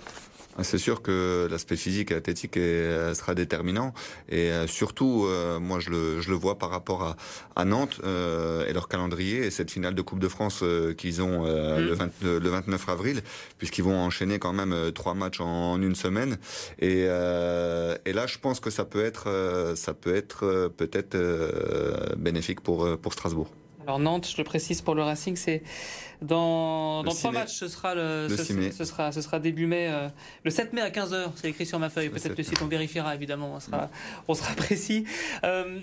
Ah, 0.60 0.64
c'est 0.64 0.78
sûr 0.78 1.02
que 1.02 1.46
l'aspect 1.48 1.76
physique 1.76 2.10
et 2.10 2.16
athlétique 2.16 2.56
est, 2.56 2.60
euh, 2.60 3.14
sera 3.14 3.36
déterminant 3.36 3.94
et 4.28 4.50
euh, 4.50 4.66
surtout, 4.66 5.24
euh, 5.26 5.60
moi 5.60 5.78
je 5.78 5.88
le, 5.88 6.20
je 6.20 6.30
le, 6.30 6.34
vois 6.34 6.58
par 6.58 6.70
rapport 6.70 7.04
à, 7.04 7.16
à 7.54 7.64
Nantes 7.64 8.00
euh, 8.02 8.66
et 8.66 8.72
leur 8.72 8.88
calendrier 8.88 9.46
et 9.46 9.50
cette 9.52 9.70
finale 9.70 9.94
de 9.94 10.02
Coupe 10.02 10.18
de 10.18 10.26
France 10.26 10.60
euh, 10.64 10.94
qu'ils 10.94 11.22
ont 11.22 11.44
mmh. 11.44 11.78
le, 11.78 11.92
20, 11.92 12.10
le, 12.22 12.48
29 12.48 12.88
avril, 12.88 13.22
puisqu'ils 13.58 13.84
vont 13.84 13.96
enchaîner 14.00 14.40
quand 14.40 14.52
même 14.52 14.74
trois 14.92 15.14
matchs 15.14 15.40
en, 15.40 15.74
en 15.74 15.80
une 15.80 15.94
semaine. 15.94 16.38
Et, 16.80 17.02
et, 17.02 18.12
là, 18.12 18.26
je 18.26 18.38
pense 18.38 18.58
que 18.58 18.70
ça 18.70 18.84
peut 18.84 19.04
être, 19.04 19.74
ça 19.76 19.94
peut 19.94 20.14
être 20.14 20.72
peut-être 20.76 21.16
bénéfique 22.16 22.60
pour, 22.60 22.98
pour 22.98 23.12
Strasbourg. 23.12 23.48
Alors 23.88 24.00
Nantes, 24.00 24.28
je 24.30 24.36
le 24.36 24.44
précise 24.44 24.82
pour 24.82 24.94
le 24.94 25.02
Racing, 25.02 25.34
c'est 25.34 25.62
dans, 26.20 27.02
dans 27.04 27.10
trois 27.10 27.32
matchs, 27.32 27.54
ce 27.54 27.68
sera, 27.68 27.94
le, 27.94 28.26
le 28.28 28.36
ce, 28.36 28.70
ce, 28.70 28.84
sera, 28.84 29.12
ce 29.12 29.22
sera 29.22 29.40
début 29.40 29.64
mai, 29.64 29.86
euh, 29.88 30.10
le 30.44 30.50
7 30.50 30.74
mai 30.74 30.82
à 30.82 30.90
15h, 30.90 31.30
c'est 31.36 31.48
écrit 31.48 31.64
sur 31.64 31.78
ma 31.78 31.88
feuille. 31.88 32.10
Peut-être 32.10 32.34
que 32.34 32.42
site 32.42 32.60
on 32.60 32.66
vérifiera 32.66 33.14
évidemment, 33.14 33.54
on 33.54 33.60
sera, 33.60 33.88
on 34.28 34.34
sera 34.34 34.52
précis. 34.56 35.06
Euh, 35.42 35.80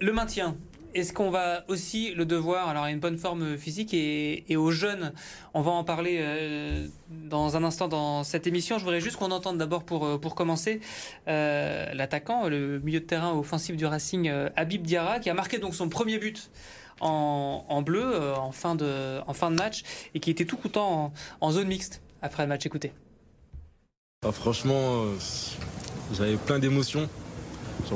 le 0.00 0.12
maintien, 0.12 0.56
est-ce 0.96 1.12
qu'on 1.12 1.30
va 1.30 1.64
aussi 1.68 2.12
le 2.12 2.26
devoir, 2.26 2.68
alors 2.68 2.82
à 2.82 2.90
une 2.90 2.98
bonne 2.98 3.16
forme 3.16 3.56
physique 3.56 3.94
et, 3.94 4.42
et 4.52 4.56
aux 4.56 4.72
jeunes, 4.72 5.12
on 5.54 5.62
va 5.62 5.70
en 5.70 5.84
parler 5.84 6.18
euh, 6.20 6.88
dans 7.08 7.56
un 7.56 7.62
instant 7.62 7.86
dans 7.86 8.24
cette 8.24 8.48
émission. 8.48 8.78
Je 8.78 8.84
voudrais 8.84 9.00
juste 9.00 9.14
qu'on 9.14 9.30
entende 9.30 9.58
d'abord 9.58 9.84
pour, 9.84 10.20
pour 10.20 10.34
commencer 10.34 10.80
l'attaquant, 11.28 12.48
le 12.48 12.80
milieu 12.80 12.98
de 12.98 13.06
terrain 13.06 13.32
offensif 13.32 13.76
du 13.76 13.86
Racing, 13.86 14.28
Habib 14.56 14.82
Diarra, 14.82 15.20
qui 15.20 15.30
a 15.30 15.34
marqué 15.34 15.58
donc 15.58 15.76
son 15.76 15.88
premier 15.88 16.18
but 16.18 16.50
en, 17.02 17.82
bleu 17.82 18.02
euh, 18.04 18.34
en, 18.36 18.52
fin 18.52 18.74
de, 18.74 19.54
match 19.54 19.82
et 20.14 20.20
qui 20.20 20.30
était 20.30 20.44
tout 20.44 20.56
coutant 20.56 21.12
en, 21.40 21.50
zone 21.50 21.68
mixte 21.68 22.02
après 22.20 22.42
le 22.42 22.48
match. 22.48 22.64
Écoutez. 22.66 22.92
Ah, 24.24 24.32
franchement, 24.32 25.04
j'avais 26.14 26.36
plein 26.36 26.58
d'émotions. 26.58 27.08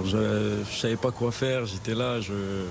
je, 0.04 0.62
savais 0.70 0.96
pas 0.96 1.12
quoi 1.12 1.30
faire, 1.30 1.66
j'étais 1.66 1.94
là, 1.94 2.20
je, 2.20 2.64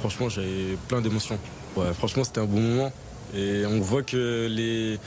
franchement, 0.00 0.28
j'avais 0.28 0.76
plein 0.88 1.00
d'émotions. 1.00 1.38
Ouais, 1.76 1.92
franchement, 1.92 2.24
c'était 2.24 2.40
un 2.40 2.46
bon 2.46 2.60
moment. 2.60 2.92
Et 3.34 3.64
on 3.66 3.80
voit 3.80 4.02
que 4.02 4.46
les, 4.50 4.98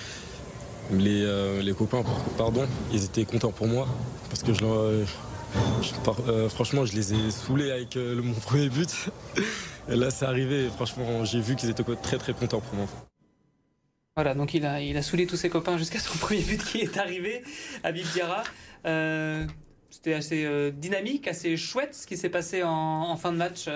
les, 0.92 1.24
euh, 1.24 1.62
les 1.62 1.74
copains, 1.74 2.04
pardon, 2.38 2.66
ils 2.92 3.04
étaient 3.04 3.26
contents 3.26 3.52
pour 3.52 3.68
moi. 3.68 3.88
Parce 4.30 4.44
que 4.44 4.52
euh, 4.64 6.50
franchement, 6.50 6.86
je 6.86 6.94
les 6.94 7.14
ai 7.14 7.32
saoulés 7.32 7.72
avec 7.72 7.96
euh, 7.98 8.22
mon 8.22 8.34
premier 8.34 8.70
but. 8.70 8.90
Et 9.90 9.96
là, 9.96 10.10
c'est 10.12 10.26
arrivé. 10.26 10.70
Franchement, 10.70 11.26
j'ai 11.26 11.40
vu 11.40 11.56
qu'ils 11.56 11.70
étaient 11.70 11.84
très 12.02 12.18
très 12.18 12.34
contents 12.34 12.62
pour 12.62 12.76
moi. 12.76 12.88
Voilà, 14.16 14.34
donc 14.34 14.54
il 14.54 14.66
a, 14.66 14.82
il 14.82 14.96
a 14.98 15.02
saoulé 15.02 15.28
tous 15.28 15.36
ses 15.36 15.50
copains 15.50 15.78
jusqu'à 15.78 16.00
son 16.00 16.18
premier 16.20 16.42
but 16.42 16.64
qui 16.64 16.80
est 16.80 16.98
arrivé 16.98 17.44
à 17.84 17.92
Diarra. 17.92 18.44
C'était 19.90 20.14
assez 20.14 20.72
dynamique, 20.74 21.28
assez 21.28 21.56
chouette 21.58 21.96
ce 21.96 22.06
qui 22.08 22.18
s'est 22.18 22.30
passé 22.30 22.64
en, 22.64 23.16
fin 23.18 23.32
de 23.32 23.38
match. 23.38 23.68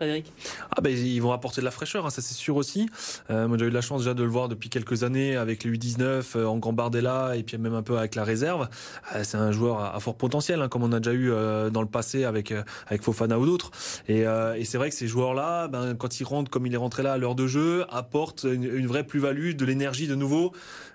Frédéric 0.00 0.32
Ah 0.74 0.80
ben 0.80 0.96
ils 0.96 1.20
vont 1.20 1.32
apporter 1.32 1.60
de 1.60 1.66
la 1.66 1.70
fraîcheur, 1.70 2.06
hein, 2.06 2.10
ça 2.10 2.22
c'est 2.22 2.32
sûr 2.32 2.56
aussi. 2.56 2.88
Euh, 3.28 3.46
moi 3.46 3.58
j'ai 3.58 3.66
eu 3.66 3.70
la 3.70 3.82
chance 3.82 4.00
déjà 4.00 4.14
de 4.14 4.22
le 4.22 4.30
voir 4.30 4.48
depuis 4.48 4.70
quelques 4.70 5.02
années 5.02 5.36
avec 5.36 5.62
les 5.62 5.72
U19 5.72 6.22
euh, 6.36 6.46
en 6.46 6.56
Gambardella 6.56 7.36
et 7.36 7.42
puis 7.42 7.58
même 7.58 7.74
un 7.74 7.82
peu 7.82 7.98
avec 7.98 8.14
la 8.14 8.24
réserve. 8.24 8.70
Euh, 9.14 9.20
c'est 9.24 9.36
un 9.36 9.52
joueur 9.52 9.78
à, 9.94 10.00
fort 10.00 10.14
potentiel, 10.14 10.62
hein, 10.62 10.68
comme 10.68 10.84
on 10.84 10.92
a 10.92 11.00
déjà 11.00 11.14
eu 11.14 11.30
dans 11.70 11.82
le 11.82 11.86
passé 11.86 12.24
avec 12.24 12.54
avec 12.86 13.02
Fofana 13.02 13.38
ou 13.38 13.44
d'autres. 13.44 13.72
Et, 14.08 14.20
et 14.20 14.64
c'est 14.64 14.78
vrai 14.78 14.88
que 14.88 14.96
ces 14.96 15.06
joueurs-là, 15.06 15.68
ben, 15.68 15.94
quand 15.94 16.18
ils 16.18 16.24
rentrent 16.24 16.50
comme 16.50 16.66
il 16.66 16.72
est 16.72 16.78
rentré 16.78 17.02
là 17.02 17.12
à 17.12 17.18
l'heure 17.18 17.34
de 17.34 17.46
jeu, 17.46 17.84
apportent 17.90 18.44
une, 18.44 18.64
une 18.64 18.86
vraie 18.86 19.04
plus-value, 19.04 19.52
de 19.52 19.64
l'énergie 19.66 20.06
de 20.06 20.14
nouveau. 20.14 20.52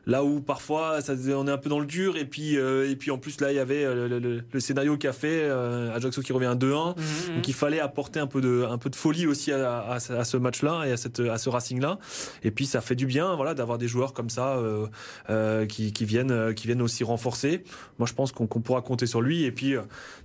Là 0.08 0.24
où 0.24 0.40
parfois 0.40 1.02
ça, 1.02 1.14
on 1.36 1.48
est 1.48 1.52
un 1.52 1.58
peu 1.58 1.70
dans 1.70 1.80
le 1.80 1.88
dur 1.88 2.16
et 2.16 2.26
puis 2.26 2.56
et 2.56 2.96
puis 2.96 3.12
en 3.12 3.18
plus 3.18 3.42
là 3.42 3.52
il 3.52 3.56
y 3.56 3.60
avait 3.60 3.84
le, 3.86 4.08
le, 4.08 4.44
le 4.52 4.60
scénario 4.60 4.98
qu'a 4.98 5.14
fait 5.14 5.50
Ajaccio 5.50 6.22
qui 6.22 6.32
revient 6.32 6.46
à 6.46 6.56
2-1, 6.56 6.56
mmh, 6.56 7.02
mmh. 7.02 7.36
donc 7.36 7.48
il 7.48 7.54
fallait 7.54 7.80
apporter 7.80 8.20
un 8.20 8.28
peu 8.28 8.40
de 8.40 8.66
un 8.70 8.78
peu 8.78 8.90
de 8.90 8.95
folie 8.96 9.28
aussi 9.28 9.52
à, 9.52 10.00
ce 10.00 10.38
match-là 10.38 10.86
et 10.86 10.92
à, 10.92 10.98
cette, 10.98 11.20
à 11.20 11.38
ce 11.38 11.50
Racing-là. 11.50 12.00
Et 12.44 12.52
puis 12.52 12.66
ça 12.66 12.82
fait 12.82 12.96
du 12.96 13.06
bien, 13.06 13.36
voilà, 13.36 13.54
d'avoir 13.54 13.78
des 13.78 13.88
joueurs 13.88 14.14
comme 14.14 14.30
ça 14.30 14.56
euh, 14.56 14.88
euh, 15.30 15.66
qui, 15.66 15.92
viennent, 16.06 16.32
euh, 16.32 16.54
qui 16.54 16.68
viennent 16.68 16.82
aussi 16.82 17.04
renforcer. 17.04 17.64
Moi, 18.00 18.08
je 18.08 18.14
pense 18.14 18.32
qu'on 18.32 18.48
pourra 18.48 18.82
compter 18.82 19.06
sur 19.06 19.22
lui. 19.22 19.44
Et 19.44 19.52
puis, 19.52 19.76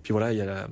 puis 0.03 0.13
voilà, 0.13 0.33
il 0.33 0.39
y 0.39 0.41
a 0.41 0.47
la, 0.47 0.69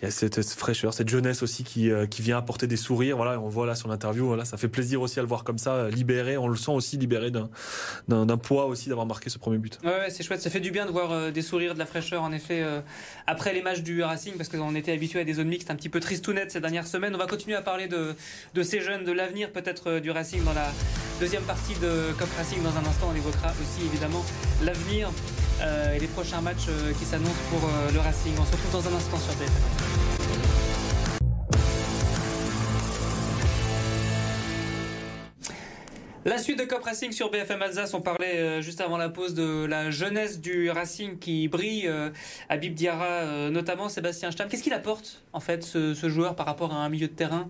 il 0.00 0.04
y 0.04 0.08
a 0.08 0.10
cette, 0.12 0.40
fraîcheur, 0.52 0.94
cette 0.94 1.08
jeunesse 1.08 1.42
aussi 1.42 1.64
qui, 1.64 1.90
euh, 1.90 2.06
qui 2.06 2.22
vient 2.22 2.38
apporter 2.38 2.68
des 2.68 2.76
sourires. 2.76 3.16
Voilà, 3.16 3.40
on 3.40 3.48
voit 3.48 3.66
là 3.66 3.74
sur 3.74 3.88
l'interview, 3.88 4.26
voilà, 4.26 4.44
ça 4.44 4.56
fait 4.56 4.68
plaisir 4.68 5.00
aussi 5.00 5.18
à 5.18 5.22
le 5.22 5.28
voir 5.28 5.42
comme 5.42 5.58
ça, 5.58 5.72
euh, 5.72 5.90
libéré. 5.90 6.36
On 6.36 6.46
le 6.46 6.56
sent 6.56 6.70
aussi 6.70 6.96
libéré 6.96 7.32
d'un 7.32 8.36
poids 8.38 8.66
aussi 8.66 8.88
d'avoir 8.88 9.06
marqué 9.06 9.28
ce 9.28 9.38
premier 9.38 9.58
but. 9.58 9.78
Ouais, 9.82 10.08
c'est 10.10 10.22
chouette. 10.22 10.40
Ça 10.40 10.50
fait 10.50 10.60
du 10.60 10.70
bien 10.70 10.86
de 10.86 10.92
voir 10.92 11.10
euh, 11.10 11.30
des 11.32 11.42
sourires, 11.42 11.74
de 11.74 11.80
la 11.80 11.86
fraîcheur, 11.86 12.22
en 12.22 12.32
effet, 12.32 12.64
après 13.26 13.52
les 13.52 13.62
matchs 13.62 13.80
du 13.80 14.02
Racing, 14.02 14.34
parce 14.36 14.48
qu'on 14.48 14.74
était 14.74 14.92
habitué 14.92 15.20
à 15.20 15.24
des 15.24 15.34
zones 15.34 15.48
mixtes 15.48 15.70
un 15.70 15.74
petit 15.74 15.88
peu 15.88 15.98
tristounettes 15.98 16.52
ces 16.52 16.60
dernières 16.60 16.86
semaines. 16.86 17.14
On 17.14 17.18
va 17.18 17.26
continuer 17.26 17.56
à 17.56 17.62
parler 17.62 17.88
de, 17.88 18.14
de 18.54 18.62
ces 18.62 18.80
jeunes, 18.80 19.04
de 19.04 19.12
l'avenir 19.12 19.50
peut-être 19.50 19.98
du 19.98 20.10
Racing 20.10 20.44
dans 20.44 20.54
la 20.54 20.70
deuxième 21.18 21.42
partie 21.42 21.74
de 21.74 22.12
Cop 22.18 22.28
Racing. 22.36 22.62
Dans 22.62 22.76
un 22.76 22.84
instant, 22.88 23.10
on 23.12 23.16
évoquera 23.16 23.48
aussi 23.48 23.86
évidemment 23.86 24.24
l'avenir 24.62 25.10
et 25.60 25.98
les 25.98 26.06
prochains 26.06 26.40
matchs 26.40 26.68
qui 26.98 27.04
s'annoncent 27.04 27.44
pour 27.50 27.68
le 27.92 27.98
Racing. 27.98 28.32
On 28.38 28.44
se 28.44 28.52
retrouve 28.52 28.72
dans 28.72 28.88
un 28.88 28.96
instant 28.96 29.18
sur 29.18 29.34
BFM. 29.34 30.08
La 36.28 36.36
suite 36.36 36.58
de 36.58 36.64
Cop 36.64 36.82
Racing 36.82 37.10
sur 37.10 37.30
BFM 37.30 37.62
Alsace, 37.62 37.94
on 37.94 38.02
parlait 38.02 38.36
euh, 38.38 38.60
juste 38.60 38.82
avant 38.82 38.98
la 38.98 39.08
pause 39.08 39.32
de 39.32 39.64
la 39.64 39.90
jeunesse 39.90 40.40
du 40.40 40.68
Racing 40.68 41.18
qui 41.18 41.48
brille, 41.48 41.86
euh, 41.86 42.10
Habib 42.50 42.74
Diarra 42.74 43.06
euh, 43.06 43.50
notamment, 43.50 43.88
Sébastien 43.88 44.30
Stamm. 44.30 44.46
Qu'est-ce 44.46 44.62
qu'il 44.62 44.74
apporte 44.74 45.22
en 45.32 45.40
fait 45.40 45.62
ce, 45.62 45.94
joueur 45.94 46.36
par 46.36 46.44
rapport 46.44 46.74
à 46.74 46.84
un 46.84 46.90
milieu 46.90 47.08
de 47.08 47.14
terrain? 47.14 47.48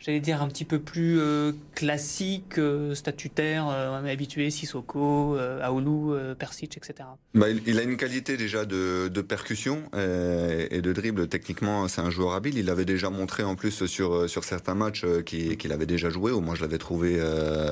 J'allais 0.00 0.20
dire, 0.20 0.42
un 0.42 0.48
petit 0.48 0.64
peu 0.64 0.78
plus 0.78 1.20
euh, 1.20 1.52
classique, 1.74 2.58
euh, 2.58 2.94
statutaire, 2.94 3.68
euh, 3.68 4.00
on 4.00 4.06
est 4.06 4.10
habitué, 4.10 4.50
Sissoko, 4.50 5.36
Aoulou, 5.62 6.14
Persic, 6.38 6.76
etc. 6.76 7.08
Bah, 7.34 7.46
il, 7.50 7.78
a 7.78 7.82
une 7.82 7.96
qualité 7.96 8.36
déjà 8.36 8.64
de, 8.64 9.08
de 9.08 9.20
percussion 9.20 9.82
et 9.94 10.80
de 10.80 10.92
dribble. 10.92 11.28
Techniquement, 11.28 11.86
c'est 11.88 12.00
un 12.00 12.10
joueur 12.10 12.34
habile. 12.34 12.58
Il 12.58 12.70
avait 12.70 12.84
déjà 12.84 13.10
montré 13.10 13.42
en 13.42 13.54
plus 13.54 13.84
sur, 13.86 14.28
sur 14.28 14.44
certains 14.44 14.74
matchs 14.74 15.04
qu'il 15.24 15.72
avait 15.72 15.86
déjà 15.86 16.08
joué. 16.08 16.32
Au 16.32 16.40
moins, 16.40 16.54
je 16.54 16.62
l'avais 16.62 16.78
trouvé 16.78 17.20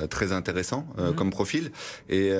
très 0.09 0.31
intéressant 0.31 0.85
mhm. 0.97 1.15
comme 1.15 1.29
profil. 1.31 1.71
Et 2.09 2.31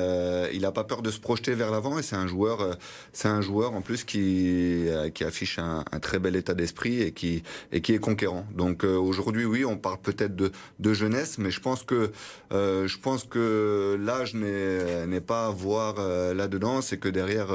il 0.53 0.61
n'a 0.61 0.71
pas 0.71 0.83
peur 0.83 1.01
de 1.01 1.11
se 1.11 1.19
projeter 1.19 1.55
vers 1.55 1.71
l'avant. 1.71 1.97
Et 1.97 2.03
c'est 2.03 2.15
un 2.15 2.27
joueur, 2.27 2.77
c'est 3.11 3.27
un 3.27 3.41
joueur 3.41 3.73
en 3.73 3.81
plus 3.81 4.03
qui, 4.03 4.85
qui 5.13 5.23
affiche 5.23 5.59
un, 5.59 5.83
un 5.91 5.99
très 5.99 6.19
bel 6.19 6.35
état 6.35 6.53
d'esprit 6.53 7.01
et 7.01 7.11
qui, 7.11 7.43
et 7.71 7.81
qui 7.81 7.93
est 7.93 7.99
conquérant. 7.99 8.45
Donc 8.55 8.83
aujourd'hui, 8.83 9.45
oui, 9.45 9.65
on 9.65 9.78
parle 9.79 9.97
peut-être 10.01 10.35
de, 10.35 10.51
de, 10.79 10.93
jeunesse, 10.93 11.37
mais 11.37 11.51
je 11.51 11.59
pense 11.59 11.83
que 11.83 12.11
euh, 12.51 12.87
je 12.87 12.97
pense 12.99 13.23
que 13.23 13.97
l'âge 13.99 14.33
n'est 14.35 15.21
pas 15.21 15.47
à 15.47 15.49
voir 15.49 15.95
euh, 15.99 16.33
là-dedans. 16.33 16.81
C'est 16.81 16.97
que 16.97 17.09
derrière 17.09 17.47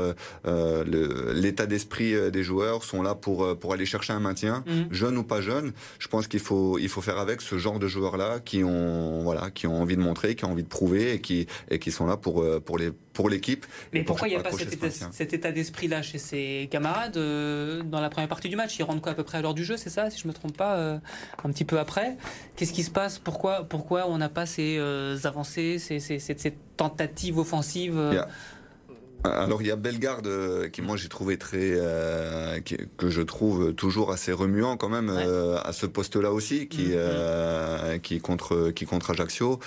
euh, 0.46 1.32
l'état 1.34 1.66
d'esprit 1.66 2.30
des 2.30 2.42
joueurs 2.42 2.84
sont 2.84 3.02
là 3.02 3.14
pour 3.14 3.56
pour 3.58 3.72
aller 3.72 3.86
chercher 3.86 4.12
un 4.12 4.20
maintien, 4.20 4.64
mmh. 4.66 4.92
jeune 4.92 5.16
ou 5.18 5.24
pas 5.24 5.40
jeune. 5.40 5.72
Je 5.98 6.08
pense 6.08 6.26
qu'il 6.26 6.40
faut 6.40 6.78
il 6.78 6.88
faut 6.88 7.02
faire 7.02 7.18
avec 7.18 7.40
ce 7.40 7.58
genre 7.58 7.78
de 7.78 7.88
joueurs 7.88 8.16
là 8.16 8.40
qui 8.40 8.64
ont 8.64 9.22
voilà 9.22 9.50
qui 9.50 9.66
ont 9.66 9.80
envie 9.80 9.96
de 9.96 10.02
montrer, 10.02 10.34
qui 10.34 10.44
ont 10.44 10.52
envie 10.52 10.62
de 10.62 10.68
prouver 10.68 11.14
et 11.14 11.20
qui 11.20 11.46
et 11.70 11.78
qui 11.78 11.90
sont 11.90 12.06
là 12.06 12.16
pour 12.16 12.44
pour 12.64 12.78
les 12.78 12.90
pour 13.14 13.30
l'équipe. 13.30 13.64
Mais 13.92 14.02
pourquoi 14.02 14.28
il 14.28 14.32
n'y 14.32 14.36
a 14.36 14.42
pas 14.42 14.50
cet 14.52 15.32
état, 15.32 15.52
d'esprit-là 15.52 16.02
chez 16.02 16.18
ses 16.18 16.68
camarades 16.70 17.16
euh, 17.16 17.82
dans 17.82 18.00
la 18.00 18.10
première 18.10 18.28
partie 18.28 18.48
du 18.48 18.56
match? 18.56 18.76
Ils 18.78 18.82
rentrent 18.82 19.00
quoi 19.00 19.12
à 19.12 19.14
peu 19.14 19.22
près 19.22 19.38
à 19.38 19.42
l'heure 19.42 19.54
du 19.54 19.64
jeu, 19.64 19.76
c'est 19.76 19.88
ça, 19.88 20.10
si 20.10 20.18
je 20.18 20.24
ne 20.24 20.28
me 20.28 20.34
trompe 20.34 20.56
pas, 20.56 20.74
euh, 20.74 20.98
un 21.42 21.50
petit 21.50 21.64
peu 21.64 21.78
après? 21.78 22.16
Qu'est-ce 22.56 22.72
qui 22.72 22.82
se 22.82 22.90
passe? 22.90 23.18
Pourquoi, 23.18 23.64
pourquoi 23.64 24.08
on 24.10 24.18
n'a 24.18 24.28
pas 24.28 24.44
ces 24.44 24.76
euh, 24.78 25.16
avancées, 25.24 25.78
ces, 25.78 26.00
ces, 26.00 26.54
tentatives 26.76 27.38
offensives 27.38 27.96
alors 29.24 29.62
il 29.62 29.68
y 29.68 29.70
a 29.70 29.76
Bellegarde 29.76 30.26
euh, 30.26 30.68
qui 30.68 30.82
moi 30.82 30.96
j'ai 30.96 31.08
trouvé 31.08 31.38
très 31.38 31.72
euh, 31.72 32.60
que 32.98 33.08
je 33.08 33.22
trouve 33.22 33.72
toujours 33.72 34.12
assez 34.12 34.32
remuant 34.32 34.76
quand 34.76 34.90
même 34.90 35.08
euh, 35.10 35.56
à 35.64 35.72
ce 35.72 35.86
poste-là 35.86 36.30
aussi 36.30 36.68
qui 36.68 36.88
mm-hmm. 36.88 38.00
qui 38.00 38.20
contre 38.20 38.70
qui 38.70 38.84
contre 38.84 39.10
Ajaccio 39.12 39.58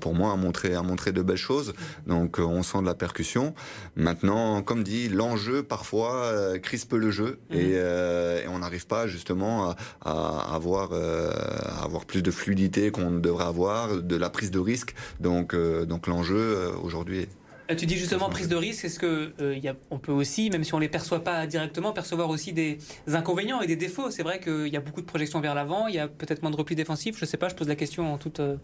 pour 0.00 0.14
moi 0.14 0.32
a 0.32 0.36
montré 0.36 0.74
a 0.74 0.82
montré 0.82 1.12
de 1.12 1.22
belles 1.22 1.36
choses. 1.36 1.74
Donc 2.06 2.38
on 2.38 2.62
sent 2.62 2.80
de 2.80 2.86
la 2.86 2.94
percussion. 2.94 3.54
Maintenant 3.96 4.62
comme 4.62 4.82
dit 4.82 5.08
l'enjeu 5.08 5.62
parfois 5.62 6.58
crispe 6.62 6.94
le 6.94 7.10
jeu. 7.10 7.38
Mm-hmm. 7.50 8.44
et, 8.44 8.48
on 8.48 8.60
n'arrive 8.60 8.86
pas 8.86 9.06
justement 9.06 9.74
à, 10.02 10.54
avoir 10.54 10.92
à 10.92 11.84
avoir 11.84 12.04
plus 12.06 12.22
de 12.22 12.30
fluidité 12.30 12.90
qu'on 12.90 13.10
devrait 13.10 13.44
avoir 13.44 13.96
de 13.96 14.16
la 14.16 14.30
prise 14.30 14.50
de 14.50 14.58
risque. 14.58 14.94
Donc 15.20 15.54
donc 15.54 16.06
l'enjeu 16.06 16.70
aujourd'hui 16.82 17.14
euh, 17.22 17.43
tu 17.76 17.86
dis 17.86 17.96
justement 17.96 18.28
prise 18.28 18.48
de 18.48 18.56
risque. 18.56 18.84
Est-ce 18.84 18.98
que 18.98 19.32
euh, 19.40 19.72
on 19.90 19.98
peut 19.98 20.12
aussi, 20.12 20.50
même 20.50 20.64
si 20.64 20.74
on 20.74 20.78
les 20.78 20.88
perçoit 20.88 21.24
pas 21.24 21.46
directement, 21.46 21.92
percevoir 21.92 22.28
aussi 22.28 22.52
des 22.52 22.78
inconvénients 23.06 23.60
et 23.60 23.66
des 23.66 23.76
défauts? 23.76 24.10
C'est 24.10 24.22
vrai 24.22 24.40
qu'il 24.40 24.68
y 24.68 24.76
a 24.76 24.80
beaucoup 24.80 25.00
de 25.00 25.06
projections 25.06 25.40
vers 25.40 25.54
l'avant. 25.54 25.86
Il 25.86 25.94
y 25.94 25.98
a 25.98 26.08
peut-être 26.08 26.42
moins 26.42 26.50
de 26.50 26.56
repli 26.56 26.76
défensif. 26.76 27.16
Je 27.18 27.24
sais 27.24 27.36
pas. 27.36 27.48
Je 27.48 27.54
pose 27.54 27.68
la 27.68 27.76
question 27.76 28.12
en 28.12 28.18
toute. 28.18 28.40
Euh, 28.40 28.56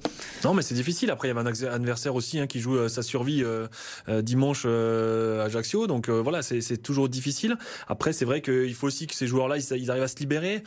non, 0.44 0.54
mais 0.54 0.62
c'est 0.62 0.74
difficile. 0.74 1.10
Après, 1.10 1.28
il 1.28 1.34
y 1.34 1.38
avait 1.38 1.48
un 1.48 1.72
adversaire 1.72 2.14
aussi 2.14 2.38
hein, 2.38 2.46
qui 2.46 2.60
joue 2.60 2.88
sa 2.88 3.02
survie 3.02 3.44
dimanche 4.08 4.66
à 4.66 5.44
Ajaccio. 5.44 5.86
Donc 5.86 6.08
voilà, 6.08 6.42
c'est 6.42 6.82
toujours 6.82 7.08
difficile. 7.08 7.56
Après, 7.88 8.12
c'est 8.12 8.24
vrai 8.24 8.42
qu'il 8.42 8.74
faut 8.74 8.86
aussi 8.86 9.06
que 9.06 9.14
ces 9.14 9.26
joueurs-là, 9.26 9.56
ils 9.58 9.90
arrivent 9.90 10.02
à 10.02 10.08
se 10.08 10.16
libérer. 10.16 10.62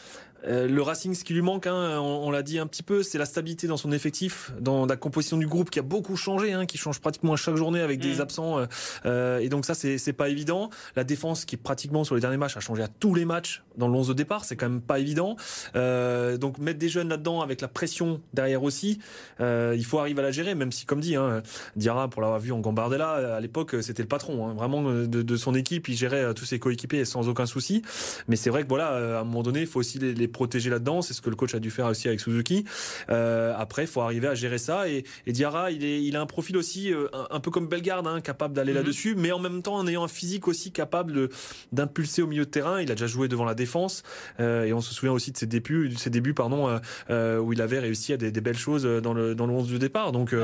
Euh, 0.47 0.67
le 0.67 0.81
Racing, 0.81 1.13
ce 1.13 1.23
qui 1.23 1.33
lui 1.33 1.41
manque, 1.41 1.67
hein, 1.67 1.99
on, 1.99 2.31
l'a 2.31 2.43
dit 2.43 2.59
un 2.59 2.67
petit 2.67 2.83
peu, 2.83 3.03
c'est 3.03 3.17
la 3.17 3.25
stabilité 3.25 3.67
dans 3.67 3.77
son 3.77 3.91
effectif, 3.91 4.51
dans 4.59 4.85
la 4.85 4.95
composition 4.95 5.37
du 5.37 5.47
groupe 5.47 5.69
qui 5.69 5.79
a 5.79 5.83
beaucoup 5.83 6.15
changé, 6.15 6.53
hein, 6.53 6.65
qui 6.65 6.77
change 6.77 6.99
pratiquement 6.99 7.33
à 7.33 7.35
chaque 7.35 7.55
journée 7.55 7.79
avec 7.79 7.99
des 7.99 8.15
mm. 8.15 8.21
absents. 8.21 8.59
Euh, 8.59 8.65
euh, 9.05 9.39
et 9.39 9.49
donc 9.49 9.65
ça, 9.65 9.73
c'est 9.73 10.13
pas 10.13 10.29
évident. 10.29 10.69
La 10.95 11.03
défense 11.03 11.45
qui 11.45 11.57
pratiquement 11.57 12.03
sur 12.03 12.15
les 12.15 12.21
derniers 12.21 12.37
matchs 12.37 12.57
a 12.57 12.59
changé 12.59 12.83
à 12.83 12.87
tous 12.87 13.15
les 13.15 13.25
matchs 13.25 13.63
dans 13.77 13.87
le 13.87 13.95
11 13.95 14.09
de 14.09 14.13
départ, 14.13 14.45
c'est 14.45 14.55
quand 14.55 14.69
même 14.69 14.81
pas 14.81 14.99
évident. 14.99 15.35
donc 15.73 16.57
mettre 16.59 16.79
des 16.79 16.89
jeunes 16.89 17.09
là-dedans 17.09 17.41
avec 17.41 17.61
la 17.61 17.67
pression 17.67 18.21
derrière 18.33 18.63
aussi, 18.63 18.99
il 19.39 19.85
faut 19.85 19.99
arriver 19.99 20.19
à 20.19 20.23
la 20.23 20.31
gérer, 20.31 20.55
même 20.55 20.71
si 20.71 20.85
comme 20.85 20.99
dit, 20.99 21.15
hein, 21.15 21.41
Diarra, 21.75 22.07
pour 22.07 22.21
l'avoir 22.21 22.39
vu 22.39 22.51
en 22.51 22.59
Gambardella, 22.59 23.35
à 23.35 23.39
l'époque, 23.39 23.75
c'était 23.81 24.03
le 24.03 24.07
patron, 24.07 24.47
hein, 24.47 24.53
vraiment 24.53 24.83
de, 24.83 25.35
son 25.35 25.55
équipe, 25.55 25.87
il 25.87 25.95
gérait 25.95 26.33
tous 26.33 26.45
ses 26.45 26.59
coéquipiers 26.59 27.05
sans 27.05 27.27
aucun 27.27 27.45
souci. 27.45 27.81
Mais 28.27 28.35
c'est 28.35 28.51
vrai 28.51 28.63
que 28.63 28.69
voilà, 28.69 29.17
à 29.17 29.21
un 29.21 29.23
moment 29.23 29.43
donné, 29.43 29.61
il 29.61 29.67
faut 29.67 29.79
aussi 29.79 29.97
les 29.97 30.27
protégé 30.33 30.69
là-dedans. 30.69 31.01
C'est 31.01 31.13
ce 31.13 31.21
que 31.21 31.29
le 31.29 31.35
coach 31.37 31.55
a 31.55 31.59
dû 31.59 31.71
faire 31.71 31.87
aussi 31.87 32.07
avec 32.07 32.19
Suzuki. 32.19 32.65
Euh, 33.09 33.53
après, 33.57 33.83
il 33.83 33.87
faut 33.87 34.01
arriver 34.01 34.27
à 34.27 34.35
gérer 34.35 34.57
ça. 34.57 34.89
Et, 34.89 35.03
Diarra, 35.27 35.71
il, 35.71 35.85
est, 35.85 36.03
il 36.03 36.15
a 36.15 36.21
un 36.21 36.25
profil 36.25 36.57
aussi 36.57 36.93
euh, 36.93 37.07
un, 37.31 37.39
peu 37.39 37.51
comme 37.51 37.67
Bellegarde, 37.67 38.07
hein, 38.07 38.21
capable 38.21 38.53
d'aller 38.53 38.73
mhm. 38.73 38.79
là-dessus, 38.79 39.15
mais 39.15 39.31
en 39.31 39.39
même 39.39 39.61
temps 39.61 39.75
en 39.75 39.87
ayant 39.87 40.03
un 40.03 40.09
physique 40.09 40.47
aussi 40.47 40.71
capable 40.71 41.29
d'impulser 41.71 42.21
au 42.21 42.27
milieu 42.27 42.45
de 42.45 42.49
terrain. 42.49 42.81
Il 42.81 42.91
a 42.91 42.95
déjà 42.95 43.07
joué 43.07 43.27
devant 43.27 43.45
la 43.45 43.55
défense 43.55 44.03
euh, 44.39 44.65
et 44.65 44.73
on 44.73 44.81
se 44.81 44.93
souvient 44.93 45.13
aussi 45.13 45.31
de 45.31 45.37
ses 45.37 45.45
débuts, 45.45 45.89
de 45.89 45.97
ses 45.97 46.09
débuts 46.09 46.33
pardon, 46.33 46.79
où 47.09 47.53
il 47.53 47.61
avait 47.61 47.79
réussi 47.79 48.13
à 48.13 48.17
des, 48.17 48.31
belles 48.31 48.57
choses 48.57 48.83
dans 48.83 49.13
le 49.13 49.35
dans 49.35 49.45
le 49.45 49.53
11 49.53 49.71
de 49.71 49.77
départ. 49.77 50.11
Donc 50.11 50.35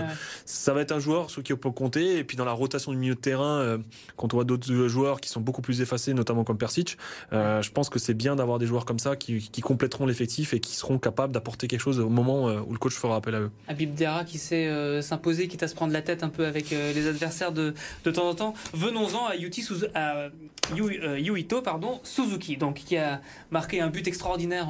ça 0.45 0.73
va 0.73 0.81
être 0.81 0.91
un 0.91 0.99
joueur 0.99 1.29
sur 1.29 1.43
qui 1.43 1.53
on 1.53 1.57
peut 1.57 1.71
compter. 1.71 2.17
Et 2.17 2.23
puis 2.23 2.37
dans 2.37 2.45
la 2.45 2.53
rotation 2.53 2.91
du 2.91 2.97
milieu 2.97 3.15
de 3.15 3.19
terrain, 3.19 3.79
quand 4.15 4.33
on 4.33 4.37
voit 4.37 4.43
d'autres 4.43 4.87
joueurs 4.87 5.19
qui 5.19 5.29
sont 5.29 5.41
beaucoup 5.41 5.61
plus 5.61 5.81
effacés, 5.81 6.13
notamment 6.13 6.43
comme 6.43 6.57
Persic, 6.57 6.97
je 7.31 7.69
pense 7.71 7.89
que 7.89 7.99
c'est 7.99 8.13
bien 8.13 8.35
d'avoir 8.35 8.59
des 8.59 8.67
joueurs 8.67 8.85
comme 8.85 8.99
ça 8.99 9.15
qui, 9.15 9.49
qui 9.49 9.61
compléteront 9.79 10.05
l'effectif 10.05 10.53
et 10.53 10.59
qui 10.59 10.75
seront 10.75 10.99
capables 10.99 11.31
d'apporter 11.31 11.67
quelque 11.69 11.79
chose 11.79 12.01
au 12.01 12.09
moment 12.09 12.47
où 12.47 12.73
le 12.73 12.77
coach 12.77 12.95
fera 12.95 13.15
appel 13.15 13.35
à 13.35 13.39
eux. 13.39 13.51
Habib 13.69 13.93
Diarra 13.93 14.25
qui 14.25 14.37
sait 14.37 14.67
euh, 14.67 15.01
s'imposer, 15.01 15.47
quitte 15.47 15.63
à 15.63 15.69
se 15.69 15.75
prendre 15.75 15.93
la 15.93 16.01
tête 16.01 16.21
un 16.21 16.27
peu 16.27 16.45
avec 16.45 16.73
euh, 16.73 16.91
les 16.91 17.07
adversaires 17.07 17.53
de, 17.53 17.73
de 18.03 18.11
temps 18.11 18.27
en 18.27 18.35
temps. 18.35 18.53
Venons-en 18.73 19.27
à, 19.27 19.35
Yuti 19.37 19.65
euh, 19.95 20.29
Yuito 20.75 21.63
Suzuki, 22.03 22.57
donc, 22.57 22.75
qui 22.75 22.97
a 22.97 23.21
marqué 23.51 23.79
un 23.79 23.87
but 23.87 24.05
extraordinaire 24.05 24.67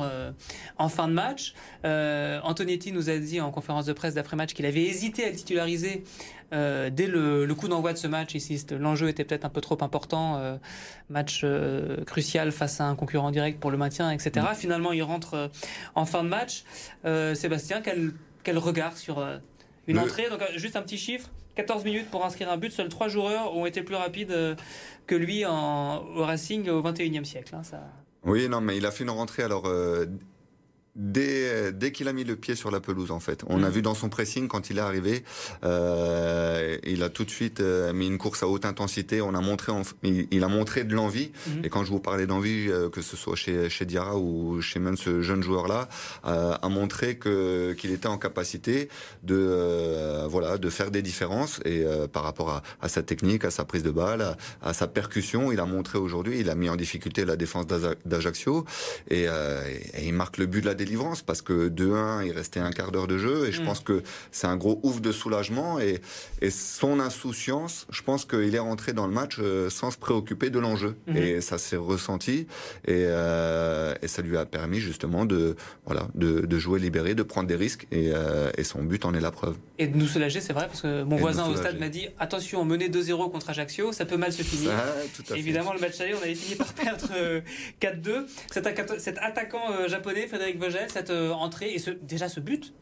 en 0.78 0.90
fin 0.90 1.08
de 1.08 1.14
match. 1.14 1.56
Antonietti 1.84 2.92
nous 2.92 3.10
a 3.10 3.18
dit 3.18 3.42
en 3.42 3.52
conférence 3.52 3.86
de 3.86 3.94
presse 3.94 4.14
d'après-match 4.14 4.54
qu'il 4.54 4.66
avait 4.68 4.84
hésité 4.84 5.26
à 5.26 5.30
le 5.30 5.36
titulariser 5.36 6.04
dès 6.52 7.08
le, 7.08 7.54
coup 7.54 7.68
d'envoi 7.68 7.94
de 7.94 7.98
ce 7.98 8.08
match. 8.08 8.36
L'enjeu 8.72 9.10
était 9.10 9.24
peut-être 9.24 9.46
un 9.46 9.50
peu 9.50 9.62
trop 9.62 9.78
important. 9.82 10.60
match 11.10 11.46
crucial 12.06 12.52
face 12.52 12.82
à 12.82 12.86
un 12.86 12.96
concurrent 12.96 13.32
direct 13.32 13.60
pour 13.60 13.72
le 13.72 13.78
maintien, 13.78 14.12
etc. 14.12 14.46
Mm. 14.52 14.56
Finalement, 14.56 14.92
il 14.92 15.04
rentre 15.04 15.50
en 15.96 16.06
fin 16.06 16.24
de 16.24 16.30
match. 16.30 16.64
Sébastien, 17.34 17.82
quel 17.82 18.14
quel 18.44 18.58
regard 18.58 18.98
sur 18.98 19.20
euh, 19.20 19.38
une 19.88 20.00
entrée? 20.00 20.30
Donc, 20.30 20.42
euh, 20.42 20.46
juste 20.56 20.76
un 20.76 20.82
petit 20.82 20.98
chiffre 20.98 21.30
14 21.56 21.84
minutes 21.84 22.10
pour 22.10 22.26
inscrire 22.26 22.50
un 22.50 22.58
but. 22.58 22.72
Seuls 22.72 22.90
trois 22.90 23.08
joueurs 23.08 23.56
ont 23.56 23.66
été 23.66 23.82
plus 23.84 23.96
rapides 23.96 24.32
euh, 24.32 24.56
que 25.08 25.16
lui 25.16 25.46
en, 25.46 26.04
au 26.16 26.24
Racing 26.24 26.70
au 26.70 26.82
21e 26.82 27.26
siècle. 27.26 27.56
Hein, 27.56 27.64
ça... 27.64 27.82
Oui, 28.24 28.48
non, 28.50 28.62
mais 28.62 28.78
il 28.78 28.86
a 28.86 28.92
fait 28.92 29.04
une 29.04 29.10
rentrée 29.10 29.44
alors 29.44 29.64
dès, 31.00 31.72
dès 31.72 31.92
qu'il 31.92 32.08
a 32.08 32.14
mis 32.14 32.26
le 32.26 32.36
pied 32.36 32.56
sur 32.56 32.70
la 32.70 32.80
pelouse 32.80 33.10
en 33.12 33.20
fait. 33.20 33.44
On 33.48 33.64
a 33.64 33.70
mm. 33.70 33.72
vu 33.72 33.82
dans 33.82 33.96
son 33.96 34.10
pressing 34.10 34.48
quand 34.48 34.70
il 34.70 34.78
est 34.78 34.82
arrivé, 34.82 35.24
euh, 35.64 36.59
il 36.90 37.04
a 37.04 37.10
tout 37.10 37.26
de 37.26 37.30
suite 37.30 37.60
euh, 37.60 37.94
mis 37.94 38.08
une 38.08 38.18
course 38.18 38.44
à 38.44 38.48
haute 38.48 38.66
intensité. 38.66 39.22
On 39.22 39.34
a 39.34 39.42
montré, 39.42 39.72
il, 40.04 40.44
a 40.44 40.48
montré 40.48 40.84
de 40.84 40.94
l'envie. 40.94 41.32
Mm. 41.48 41.66
Et 41.66 41.70
quand 41.70 41.84
je 41.84 41.90
vous 41.90 42.00
parlais 42.00 42.26
d'envie, 42.26 42.68
euh, 42.70 42.90
que 42.90 43.02
ce 43.02 43.16
soit 43.16 43.36
chez, 43.36 43.70
chez 43.70 43.86
Diarra 43.86 44.18
ou 44.18 44.62
chez 44.62 44.80
même 44.80 44.98
ce 44.98 45.22
jeune 45.22 45.44
joueur 45.44 45.68
là, 45.68 45.90
euh, 46.26 46.56
a 46.62 46.70
montré 46.70 47.18
que 47.18 47.74
qu'il 47.74 47.92
était 47.92 48.08
en 48.08 48.18
capacité 48.18 48.90
de 49.24 49.36
euh, 49.38 50.28
voilà 50.30 50.58
de 50.58 50.70
faire 50.70 50.92
des 50.92 51.02
différences 51.02 51.60
et 51.66 51.86
par 52.12 52.24
rapport 52.24 52.50
à, 52.50 52.64
à, 52.82 52.90
sa 52.90 53.04
technique, 53.04 53.46
à 53.46 53.52
sa 53.52 53.66
prise 53.66 53.84
de 53.84 53.92
balle, 53.92 54.36
à, 54.62 54.74
sa 54.74 54.88
percussion, 54.88 55.52
il 55.52 55.60
a 55.60 55.66
montré 55.66 55.98
aujourd'hui, 55.98 56.40
il 56.40 56.50
a 56.50 56.56
mis 56.56 56.70
en 56.70 56.76
difficulté 56.76 57.26
la 57.26 57.36
défense 57.36 57.68
d'Ajaccio 58.06 58.66
et, 59.10 59.24
et, 59.24 59.28
il 60.04 60.14
marque 60.14 60.38
le 60.38 60.46
but 60.46 60.62
de 60.62 60.66
la 60.66 60.74
délivrance 60.74 61.22
parce 61.22 61.42
que 61.42 61.70
2-1, 61.70 62.26
il 62.26 62.32
restait 62.32 62.60
un 62.60 62.72
quart 62.72 62.92
d'heure 62.92 63.08
de 63.08 63.18
jeu 63.18 63.48
et 63.48 63.52
je 63.52 63.62
mm. 63.62 63.66
pense 63.66 63.80
que 63.82 64.04
c'est 64.32 64.48
un 64.48 64.58
gros 64.58 64.80
ouf 64.84 65.02
de 65.02 65.12
soulagement 65.12 65.80
et, 65.80 66.02
et 66.42 66.50
son 66.80 67.00
insouciance, 67.02 67.88
je 67.90 68.02
pense 68.02 68.24
qu'il 68.24 68.56
est 68.56 68.60
rentré 68.60 68.94
dans 68.94 69.06
le 69.06 69.14
match 69.14 69.38
euh, 69.40 69.70
sans 69.70 69.92
se 69.92 69.98
préoccuper 69.98 70.50
de 70.50 70.60
l'enjeu 70.60 70.96
mm-hmm. 71.10 71.18
et 71.18 71.42
ça 71.42 71.58
s'est 71.58 71.76
ressenti 71.76 72.48
et, 72.88 73.04
euh, 73.06 73.94
et, 74.02 74.08
ça 74.08 74.22
lui 74.22 74.38
a 74.38 74.46
permis 74.46 74.80
justement 74.80 75.26
de 75.26 75.58
voilà 75.86 76.08
de, 76.16 76.42
de 76.46 76.60
jouer 76.60 76.80
libéré, 76.80 77.16
de 77.16 77.24
prendre 77.24 77.48
des 77.48 77.56
risques 77.56 77.86
et, 77.92 78.12
euh, 78.14 78.50
et, 78.58 78.64
son 78.64 78.84
but 78.84 79.04
en 79.04 79.14
est 79.14 79.20
la 79.20 79.32
preuve. 79.32 79.58
Et 79.78 79.88
de 79.88 79.98
nous 79.98 80.08
soulager, 80.08 80.40
c'est 80.40 80.54
vrai 80.54 80.68
parce 80.68 80.82
que 80.82 81.04
mon 81.04 81.18
voisin 81.18 81.50
au 81.50 81.56
stade 81.58 81.80
m'a 81.80 81.90
dit 81.90 82.08
attention, 82.18 82.64
mener 82.64 82.88
2-0 82.88 83.30
contre 83.32 83.50
Ajaccio, 83.50 83.92
ça 83.92 84.06
peut 84.06 84.18
mal 84.18 84.32
se 84.32 84.44
finir. 84.44 84.72
Évidemment, 85.36 85.74
le 85.74 85.80
match 85.80 86.00
aller, 86.00 86.14
on 86.14 86.24
avait 86.24 86.36
fini 86.36 86.56
par 86.56 86.74
perdre 86.74 87.10
4-2. 87.82 88.26
Cet, 88.52 89.00
cet 89.00 89.18
attaquant 89.18 89.88
japonais, 89.88 90.28
Frédéric 90.28 90.58
cette 90.92 91.10
euh, 91.10 91.32
entrée 91.32 91.74
et 91.74 91.80
ce, 91.80 91.92
déjà 91.92 92.30
ce 92.30 92.40
but 92.40 92.74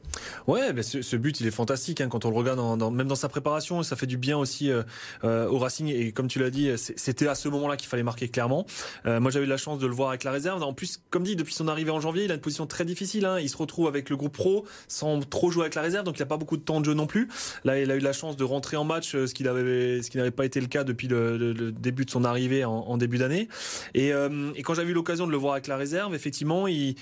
Ouais, 0.48 0.74
mais 0.74 0.84
ce, 0.84 1.16
but 1.16 1.40
il 1.40 1.48
est 1.48 1.52
fantastique 1.52 2.02
hein, 2.02 2.08
quand 2.10 2.26
on 2.26 2.30
le 2.30 2.36
regarde, 2.36 2.58
dans, 2.58 2.92
même 2.92 3.08
dans 3.08 3.16
sa 3.16 3.30
préparation, 3.30 3.84
ça 3.84 3.96
fait 3.96 4.08
du 4.08 4.18
bien 4.18 4.38
aussi 4.38 4.72
euh, 4.72 4.84
euh, 5.24 5.48
au 5.48 5.58
Racing 5.58 5.88
et 5.88 6.12
comme 6.12 6.28
tu 6.28 6.40
l'as 6.40 6.50
dit, 6.50 6.72
c'était 6.78 7.28
à 7.28 7.36
ce 7.36 7.50
moment-là 7.50 7.78
qu'il 7.78 7.88
fallait 7.88 8.04
marquer 8.04 8.30
clairement. 8.30 8.66
moi 9.06 9.32
j'avais 9.32 9.46
eu 9.46 9.50
la 9.50 9.58
chance 9.58 9.80
de 9.80 9.88
le 9.88 9.94
voir 9.94 10.10
avec 10.10 10.24
la 10.24 10.32
réserve. 10.32 10.64
En 10.64 10.74
plus, 10.74 11.02
comme 11.10 11.24
dit, 11.24 11.36
depuis 11.36 11.54
son 11.54 11.68
arrivée 11.68 11.92
en 11.92 12.00
janvier, 12.00 12.26
il 12.26 12.32
a 12.32 12.36
une 12.36 12.42
position 12.42 12.68
très 12.68 12.86
difficile. 12.86 13.26
Hein. 13.26 13.40
Il 13.40 13.50
se 13.50 13.58
retrouve 13.58 13.88
avec 13.88 14.10
le 14.10 14.18
groupe 14.18 14.34
pro 14.34 14.66
sans 14.88 15.20
trop 15.20 15.52
jouer 15.52 15.64
avec 15.64 15.76
la 15.76 15.82
réserve, 15.82 16.06
donc 16.06 16.18
il 16.18 16.22
n'a 16.22 16.28
pas 16.28 16.38
beaucoup 16.38 16.58
de 16.58 16.62
temps 16.62 16.80
de 16.80 16.86
jeu 16.86 16.94
non 16.94 17.08
plus. 17.08 17.28
Là, 17.64 17.80
il 17.80 17.92
a 17.92 17.96
eu 17.96 18.00
la 18.00 18.14
chance 18.14 18.38
de 18.38 18.44
rentrer 18.44 18.78
en 18.78 18.84
match, 18.84 19.12
ce 19.12 19.34
qui 19.34 19.44
n'avait 19.44 20.02
ce 20.02 20.10
qui 20.10 20.18
n'avait 20.18 20.32
pas 20.32 20.46
été 20.46 20.60
le 20.60 20.68
cas 20.68 20.84
depuis 20.84 21.08
le, 21.08 21.72
début 21.72 22.06
de 22.06 22.12
son 22.12 22.24
arrivée 22.24 22.66
en, 22.66 22.98
début 22.98 23.18
d'année. 23.18 23.48
Et, 23.94 24.10
et 24.10 24.64
quand 24.64 24.74
j'avais 24.74 24.92
eu 24.92 24.94
l'occasion 24.94 25.28
de 25.28 25.32
le 25.32 25.38
voir 25.38 25.54
avec 25.54 25.68
la 25.68 25.78
réserve, 25.78 26.16
effectivement, 26.16 26.68
il 26.68 26.96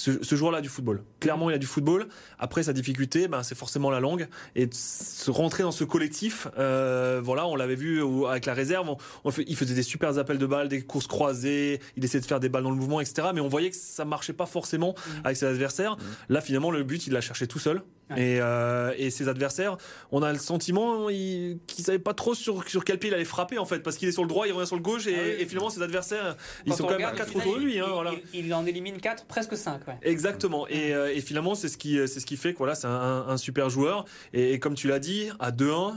ce, 0.00 0.22
ce 0.24 0.34
joueur-là 0.34 0.62
du 0.62 0.68
football. 0.68 1.02
Clairement, 1.20 1.50
il 1.50 1.54
a 1.54 1.58
du 1.58 1.66
football. 1.66 2.08
Après, 2.38 2.62
sa 2.62 2.72
difficulté, 2.72 3.28
ben, 3.28 3.42
c'est 3.42 3.54
forcément 3.54 3.90
la 3.90 4.00
langue. 4.00 4.28
Et 4.56 4.68
se 4.72 5.30
rentrer 5.30 5.62
dans 5.62 5.72
ce 5.72 5.84
collectif, 5.84 6.48
euh, 6.58 7.20
voilà, 7.22 7.46
on 7.46 7.54
l'avait 7.54 7.74
vu 7.74 8.02
avec 8.26 8.46
la 8.46 8.54
réserve. 8.54 8.96
On, 9.24 9.30
fait, 9.30 9.44
il 9.46 9.56
faisait 9.56 9.74
des 9.74 9.82
super 9.82 10.16
appels 10.18 10.38
de 10.38 10.46
balles, 10.46 10.68
des 10.68 10.80
courses 10.80 11.06
croisées. 11.06 11.80
Il 11.96 12.04
essayait 12.04 12.20
de 12.20 12.26
faire 12.26 12.40
des 12.40 12.48
balles 12.48 12.62
dans 12.62 12.70
le 12.70 12.76
mouvement, 12.76 13.00
etc. 13.00 13.28
Mais 13.34 13.40
on 13.40 13.48
voyait 13.48 13.70
que 13.70 13.76
ça 13.76 14.06
marchait 14.06 14.32
pas 14.32 14.46
forcément 14.46 14.94
mmh. 14.94 15.10
avec 15.24 15.36
ses 15.36 15.46
adversaires. 15.46 15.96
Mmh. 15.96 16.32
Là, 16.32 16.40
finalement, 16.40 16.70
le 16.70 16.82
but, 16.82 17.06
il 17.06 17.12
l'a 17.12 17.20
cherché 17.20 17.46
tout 17.46 17.58
seul. 17.58 17.82
Et, 18.16 18.40
euh, 18.40 18.92
et, 18.96 19.10
ses 19.10 19.28
adversaires, 19.28 19.76
on 20.10 20.22
a 20.22 20.32
le 20.32 20.38
sentiment 20.38 21.08
qu'ils 21.08 21.58
ne 21.78 21.84
savaient 21.84 21.98
pas 21.98 22.14
trop 22.14 22.34
sur, 22.34 22.68
sur 22.68 22.84
quel 22.84 22.98
pied 22.98 23.10
il 23.10 23.14
allait 23.14 23.24
frapper 23.24 23.58
en 23.58 23.64
fait, 23.64 23.80
parce 23.80 23.96
qu'il 23.96 24.08
est 24.08 24.12
sur 24.12 24.22
le 24.22 24.28
droit, 24.28 24.46
il 24.46 24.52
revient 24.52 24.66
sur 24.66 24.76
le 24.76 24.82
gauche, 24.82 25.06
et, 25.06 25.16
ah 25.16 25.42
et 25.42 25.46
finalement 25.46 25.70
ses 25.70 25.82
adversaires, 25.82 26.36
ils 26.66 26.72
sont 26.72 26.84
quand 26.84 26.98
même 26.98 27.06
à 27.06 27.12
4 27.12 27.36
autour 27.36 27.56
de 27.56 27.60
lui. 27.60 27.78
Hein, 27.78 27.86
voilà. 27.92 28.12
il, 28.34 28.52
en 28.54 28.66
élimine 28.66 28.98
4, 28.98 29.26
presque 29.26 29.56
5. 29.56 29.86
Ouais. 29.86 29.94
Exactement. 30.02 30.66
Et, 30.68 30.94
euh, 30.94 31.14
et 31.14 31.20
finalement, 31.20 31.54
c'est 31.54 31.68
ce 31.68 31.78
qui, 31.78 31.96
c'est 32.08 32.20
ce 32.20 32.26
qui 32.26 32.36
fait 32.36 32.52
que 32.52 32.58
voilà, 32.58 32.74
c'est 32.74 32.86
un, 32.86 33.26
un, 33.28 33.36
super 33.36 33.70
joueur. 33.70 34.04
Et, 34.32 34.58
comme 34.58 34.74
tu 34.74 34.88
l'as 34.88 34.98
dit, 34.98 35.28
à 35.38 35.50
2-1, 35.50 35.64
euh, 35.64 35.90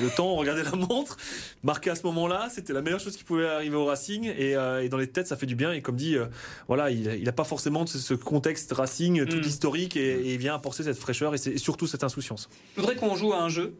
le 0.00 0.08
temps, 0.08 0.28
on 0.28 0.36
regardait 0.36 0.62
la 0.62 0.72
montre, 0.72 1.16
marqué 1.62 1.90
à 1.90 1.94
ce 1.94 2.02
moment-là, 2.04 2.48
c'était 2.50 2.72
la 2.72 2.82
meilleure 2.82 3.00
chose 3.00 3.16
qui 3.16 3.24
pouvait 3.24 3.46
arriver 3.46 3.76
au 3.76 3.84
Racing. 3.84 4.32
Et, 4.36 4.56
euh, 4.56 4.82
et, 4.82 4.88
dans 4.88 4.96
les 4.96 5.08
têtes 5.08 5.26
ça 5.26 5.36
fait 5.36 5.46
du 5.46 5.54
bien. 5.54 5.72
Et 5.72 5.82
comme 5.82 5.96
dit, 5.96 6.16
euh, 6.16 6.26
voilà, 6.68 6.90
il 6.90 7.22
n'a 7.22 7.32
pas 7.32 7.44
forcément 7.44 7.86
ce, 7.86 8.14
contexte 8.14 8.72
Racing 8.72 9.26
tout 9.26 9.36
mm. 9.36 9.42
historique 9.42 9.96
et, 9.96 10.12
et, 10.12 10.34
il 10.34 10.38
vient 10.38 10.54
apporter 10.54 10.82
cette 10.82 10.98
fraîcheur 10.98 11.34
et, 11.34 11.48
et 11.48 11.58
surtout 11.58 11.86
cette 11.86 12.04
insouciance. 12.04 12.48
Je 12.76 12.80
voudrais 12.80 12.96
qu'on 12.96 13.14
joue 13.16 13.32
à 13.32 13.40
un 13.40 13.48
jeu 13.48 13.74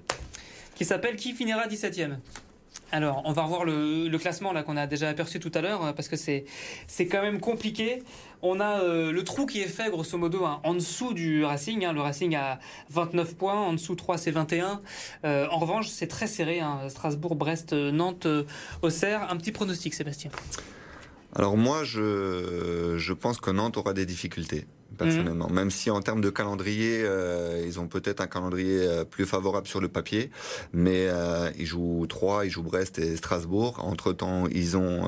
qui 0.75 0.85
s'appelle 0.85 1.17
Qui 1.17 1.33
finira 1.33 1.67
17ème 1.67 2.19
alors, 2.93 3.23
on 3.25 3.33
va 3.33 3.43
revoir 3.43 3.65
le, 3.65 4.17
classement 4.17 4.53
là 4.53 4.63
qu'on 4.63 4.77
a 4.77 4.87
déjà 4.87 5.09
aperçu 5.09 5.41
tout 5.41 5.51
à 5.55 5.61
l'heure 5.61 5.85
euh, 5.85 5.93
parce 5.93 6.09
que 6.09 6.17
c'est 6.17 6.45
c'est 6.87 7.07
quand 7.07 7.21
même 7.21 7.41
compliqué. 7.41 8.03
On 8.43 8.61
a 8.61 8.81
euh, 8.81 9.13
le 9.13 9.25
trou 9.25 9.45
qui 9.47 9.61
est 9.61 9.69
fait 9.69 9.91
grosso 9.91 10.17
modo 10.17 10.45
hein, 10.45 10.61
en 10.63 10.75
dessous 10.75 11.13
du 11.13 11.45
Racing. 11.45 11.85
Hein. 11.85 11.93
Le 11.93 12.01
Racing 12.01 12.35
a 12.37 12.61
29 12.91 13.35
points, 13.35 13.55
en 13.55 13.73
dessous 13.73 13.97
3 13.97 14.19
c'est 14.19 14.31
21. 14.31 14.81
Euh, 15.25 15.47
en 15.51 15.59
revanche, 15.59 15.89
c'est 15.89 16.07
très 16.07 16.27
serré. 16.27 16.61
Hein. 16.61 16.89
Strasbourg, 16.89 17.35
Brest, 17.35 17.73
Nantes, 17.73 18.29
Auxerre. 18.83 19.31
Un 19.31 19.37
petit 19.37 19.53
pronostic, 19.53 19.93
Sébastien. 19.93 20.31
Alors 21.35 21.57
moi, 21.57 21.83
je, 21.85 22.95
je 22.97 23.13
pense 23.13 23.41
que 23.41 23.51
Nantes 23.51 23.77
aura 23.77 23.93
des 23.93 24.07
difficultés 24.07 24.67
personnellement. 24.97 25.49
Même 25.49 25.71
si 25.71 25.91
en 25.91 26.01
termes 26.01 26.21
de 26.21 26.31
calendrier, 26.31 27.03
euh, 27.05 27.65
ils 27.67 27.79
ont 27.79 27.87
peut-être 27.87 28.21
un 28.21 28.27
calendrier 28.27 28.81
euh, 28.81 29.05
plus 29.05 29.27
favorable 29.27 29.67
sur 29.67 29.81
le 29.81 29.89
papier, 29.89 30.31
mais 30.73 31.07
euh, 31.09 31.51
ils 31.59 31.67
jouent 31.67 32.07
Troyes, 32.09 32.47
ils 32.47 32.51
jouent 32.51 32.63
Brest 32.63 32.99
et 32.99 33.17
Strasbourg. 33.17 33.79
Entre 33.85 34.13
temps, 34.13 34.47
ils 34.51 34.77
ont 34.77 35.07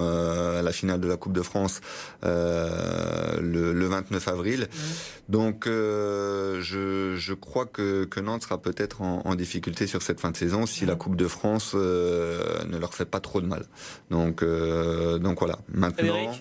la 0.63 0.73
finale 0.73 1.01
de 1.01 1.09
la 1.09 1.17
Coupe 1.17 1.33
de 1.33 1.43
France 1.43 1.81
le, 2.23 3.73
le, 3.73 3.87
29 3.87 4.29
avril. 4.29 4.69
Donc, 5.29 5.65
je, 5.67 7.15
je, 7.17 7.35
crois 7.35 7.67
que, 7.67 8.05
que 8.05 8.21
Nantes 8.21 8.43
sera 8.43 8.61
peut-être 8.61 9.03
en, 9.03 9.23
en, 9.25 9.35
difficulté 9.35 9.87
sur 9.87 10.03
cette 10.03 10.21
fin 10.21 10.31
de 10.31 10.37
saison 10.37 10.67
si 10.67 10.87
la 10.87 10.95
Coupe 10.95 11.17
de 11.17 11.29
France 11.29 11.75
ne 11.75 12.79
leur 12.79 12.95
fait 12.95 13.05
pas 13.05 13.21
trop 13.21 13.41
de 13.41 13.47
mal. 13.47 13.65
Donc, 14.11 14.45
donc 14.45 15.39
voilà. 15.39 15.59
Maintenant 15.69 16.35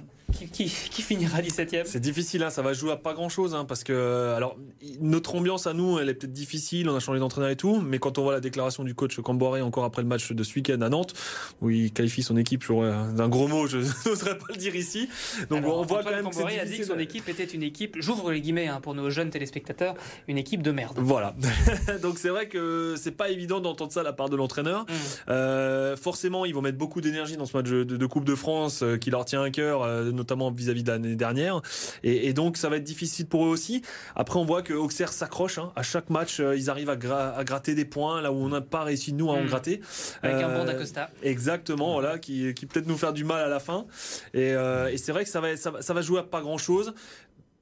qui, 0.52 0.68
finira 0.68 1.42
17ème 1.42 1.84
C'est 1.86 2.00
difficile, 2.00 2.44
hein, 2.44 2.50
ça 2.50 2.62
va 2.62 2.74
jouer 2.74 2.92
à 2.92 2.98
pas 2.98 3.14
grand 3.14 3.30
chose, 3.30 3.56
hein, 3.56 3.66
parce 3.66 3.84
que 3.84 4.34
alors 4.36 4.58
notre 5.00 5.36
ambiance 5.36 5.68
à 5.68 5.74
nous, 5.74 6.00
elle 6.00 6.10
est 6.10 6.14
peut-être 6.14 6.34
difficile, 6.34 6.90
on 6.90 6.96
a 6.96 7.00
changé 7.00 7.20
d'entraîneur 7.20 7.50
et 7.50 7.56
tout, 7.56 7.80
mais 7.80 8.00
quand 8.00 8.18
on 8.18 8.24
voit 8.24 8.34
la 8.34 8.40
déclaration 8.40 8.84
du 8.84 8.94
coach 8.94 9.20
Camboré 9.22 9.62
encore 9.62 9.84
après 9.84 10.02
le 10.02 10.08
match 10.08 10.32
de 10.32 10.44
ce 10.44 10.56
week-end 10.56 10.82
à 10.82 10.90
Nantes, 10.90 11.14
où 11.62 11.70
il 11.70 11.92
qualifie 11.92 12.24
son 12.24 12.38
équipe 12.38 12.64
d'un 12.68 13.30
gros 13.30 13.48
mot, 13.48 13.68
je 13.68 13.78
n'oserais 14.06 14.38
pas 14.38 14.48
le 14.50 14.58
dire 14.58 14.76
ici. 14.76 15.10
Donc 15.50 15.66
on 15.66 15.84
voit 15.84 16.04
quand 16.04 16.12
même 16.12 16.30
que 16.30 16.60
a 16.60 16.66
dit 16.66 16.80
que 16.80 16.86
son 16.86 17.00
équipe 17.00 17.28
était 17.30 17.46
une 17.46 17.64
équipe, 17.64 17.96
j'ouvre 18.00 18.32
les 18.32 18.42
guillemets 18.42 18.68
hein, 18.68 18.80
pour 18.82 18.94
nos 18.94 19.10
jeunes 19.10 19.30
téléspectateurs, 19.30 19.96
une 20.28 20.38
équipe 20.38 20.62
de 20.62 20.72
merde. 20.72 20.98
Voilà. 20.98 21.36
Donc 22.02 22.18
c'est 22.18 22.30
vrai 22.30 22.48
que 22.48 22.96
c'est 22.98 23.12
pas 23.12 23.30
évident 23.30 23.60
d'entendre 23.60 23.92
ça 23.92 24.02
de 24.02 24.06
la 24.06 24.14
part 24.14 24.30
de 24.30 24.36
l'entraîneur. 24.36 24.84
Mmh. 24.84 24.94
Euh, 25.30 25.96
forcément, 25.96 26.46
ils 26.46 26.54
vont 26.54 26.62
mettre 26.62 26.78
beaucoup 26.78 27.02
d'énergie 27.02 27.38
dans 27.38 27.46
ce 27.46 27.56
match 27.56 27.68
de, 27.68 28.08
Coupe 28.08 28.26
de 28.26 28.36
France 28.36 28.84
euh, 28.84 28.98
qui 28.98 29.10
leur 29.10 29.26
tient 29.26 29.44
à 29.44 29.50
cœur. 29.50 29.84
Euh, 29.84 30.12
notamment 30.18 30.52
vis-à-vis 30.52 30.84
de 30.84 30.92
l'année 30.92 31.16
dernière. 31.16 31.62
Et, 32.04 32.34
donc 32.34 32.58
ça 32.58 32.70
va 32.70 32.78
être 32.78 32.84
difficile 32.84 33.26
pour 33.28 33.46
eux 33.46 33.50
aussi. 33.50 33.82
Après, 34.16 34.40
on 34.40 34.46
voit 34.46 34.62
que 34.62 34.74
Auxerre 34.74 35.14
s'accroche. 35.14 35.58
Hein. 35.58 35.72
À 35.76 35.84
chaque 35.84 36.10
match, 36.10 36.40
ils 36.40 36.70
arrivent 36.70 36.90
à, 36.90 36.96
gratter 36.96 37.76
des 37.76 37.86
points 37.86 38.22
là 38.22 38.32
où 38.32 38.36
on 38.36 38.50
n'a 38.50 38.62
pas 38.62 38.84
réussi 38.84 39.14
nous 39.14 39.30
à 39.30 39.34
en 39.34 39.44
hmm. 39.44 39.48
gratter. 39.48 39.82
Avec 40.22 40.44
un 40.44 40.58
bon 40.58 40.66
d'Acosta. 40.66 41.10
Exactement, 41.24 41.94
voilà, 41.94 42.20
qui, 42.20 42.54
qui 42.54 42.66
peut-être 42.66 42.88
nous 42.88 42.98
faire 42.98 43.14
du 43.14 43.24
mal 43.24 43.42
à 43.42 43.48
la 43.48 43.60
fin. 43.60 43.86
Et, 44.34 44.50
et 44.50 44.98
c'est 44.98 45.12
vrai 45.12 45.24
que 45.24 45.30
ça 45.30 45.40
va, 45.40 45.56
ça 45.56 45.72
va, 45.72 45.82
ça 45.82 45.94
va 45.94 46.02
jouer 46.02 46.20
à 46.20 46.24
pas 46.24 46.42
grand-chose 46.42 46.94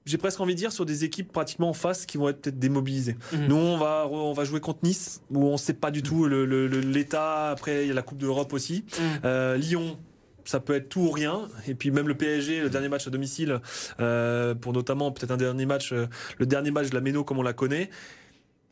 j'ai 0.05 0.17
presque 0.17 0.39
envie 0.39 0.53
de 0.53 0.59
dire 0.59 0.71
sur 0.71 0.85
des 0.85 1.03
équipes 1.03 1.31
pratiquement 1.31 1.69
en 1.69 1.73
face 1.73 2.05
qui 2.05 2.17
vont 2.17 2.29
être 2.29 2.41
peut-être 2.41 2.59
démobilisées. 2.59 3.17
Mhm. 3.33 3.47
Nous, 3.47 3.55
on 3.55 3.77
va, 3.77 4.07
on 4.09 4.33
va 4.33 4.43
jouer 4.43 4.59
contre 4.59 4.79
Nice, 4.83 5.21
où 5.31 5.47
on 5.47 5.53
ne 5.53 5.57
sait 5.57 5.73
pas 5.73 5.91
du 5.91 6.03
tout 6.03 6.27
l'état. 6.27 7.49
Après, 7.49 7.83
il 7.83 7.87
y 7.87 7.91
a 7.91 7.93
la 7.93 8.01
Coupe 8.01 8.19
d'Europe 8.19 8.53
aussi. 8.53 8.85
Euh, 9.23 9.57
Lyon, 9.57 9.97
ça 10.45 10.59
peut 10.59 10.75
être 10.75 10.89
tout 10.89 11.01
ou 11.01 11.11
rien. 11.11 11.49
Et 11.67 11.75
puis 11.75 11.91
même 11.91 12.07
le 12.07 12.15
PSG, 12.15 12.61
le 12.61 12.69
dernier 12.69 12.89
match 12.89 13.07
à 13.07 13.09
domicile, 13.09 13.59
euh, 13.99 14.55
pour 14.55 14.73
notamment 14.73 15.11
peut-être 15.11 15.31
un 15.31 15.37
dernier 15.37 15.65
match, 15.65 15.91
euh, 15.91 16.07
le 16.37 16.45
dernier 16.45 16.71
match 16.71 16.89
de 16.89 16.95
la 16.95 17.01
Méno 17.01 17.23
comme 17.23 17.39
on 17.39 17.43
la 17.43 17.53
connaît. 17.53 17.89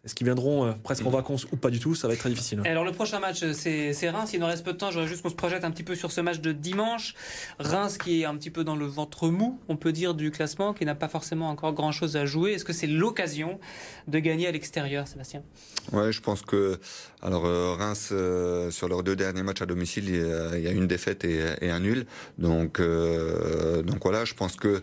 Est-ce 0.05 0.15
qu'ils 0.15 0.25
viendront 0.25 0.65
euh, 0.65 0.73
presque 0.83 1.05
en 1.05 1.09
mm. 1.09 1.13
vacances 1.13 1.47
ou 1.53 1.55
pas 1.55 1.69
du 1.69 1.79
tout 1.79 1.95
Ça 1.95 2.09
va 2.09 2.13
être 2.13 2.19
très 2.19 2.29
difficile. 2.29 2.61
Alors 2.65 2.83
le 2.83 2.91
prochain 2.91 3.19
match, 3.19 3.41
euh, 3.41 3.53
c'est 3.53 4.09
Reims. 4.09 4.31
Il 4.33 4.41
nous 4.41 4.45
reste 4.45 4.65
peu 4.65 4.73
de 4.73 4.77
temps. 4.77 4.91
J'aurais 4.91 5.07
juste 5.07 5.21
qu'on 5.21 5.29
se 5.29 5.35
projette 5.35 5.63
un 5.63 5.71
petit 5.71 5.83
peu 5.83 5.95
sur 5.95 6.11
ce 6.11 6.19
match 6.19 6.41
de 6.41 6.51
dimanche. 6.51 7.15
Reims 7.57 7.97
qui 7.97 8.21
est 8.21 8.25
un 8.25 8.35
petit 8.35 8.49
peu 8.49 8.65
dans 8.65 8.75
le 8.75 8.85
ventre 8.85 9.29
mou, 9.29 9.61
on 9.69 9.77
peut 9.77 9.93
dire, 9.93 10.13
du 10.13 10.29
classement, 10.29 10.73
qui 10.73 10.83
n'a 10.83 10.95
pas 10.95 11.07
forcément 11.07 11.49
encore 11.49 11.71
grand-chose 11.71 12.17
à 12.17 12.25
jouer. 12.25 12.51
Est-ce 12.51 12.65
que 12.65 12.73
c'est 12.73 12.87
l'occasion 12.87 13.59
de 14.09 14.19
gagner 14.19 14.47
à 14.47 14.51
l'extérieur, 14.51 15.07
Sébastien? 15.07 15.41
Ouais, 15.93 16.11
je 16.11 16.19
pense 16.19 16.41
que 16.41 16.79
alors 17.21 17.45
euh, 17.45 17.75
Reims 17.75 18.13
sur 18.75 18.89
leurs 18.89 19.03
deux 19.03 19.15
derniers 19.15 19.43
matchs 19.43 19.61
à 19.61 19.65
domicile, 19.65 20.09
il 20.09 20.61
y 20.61 20.67
a, 20.67 20.71
une 20.71 20.87
défaite 20.87 21.23
et, 21.23 21.45
et, 21.61 21.69
un 21.69 21.79
nul. 21.79 22.07
Donc 22.37 22.81
donc 22.81 24.03
voilà, 24.03 24.25
je 24.25 24.33
pense 24.33 24.57
que 24.57 24.81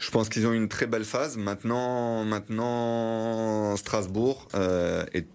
je 0.00 0.10
pense 0.10 0.28
qu'ils 0.28 0.46
ont 0.46 0.52
une 0.52 0.68
très 0.68 0.86
belle 0.86 1.04
phase. 1.04 1.36
Maintenant, 1.36 2.24
maintenant 2.24 3.76
Strasbourg 3.76 4.47
est, 4.54 5.26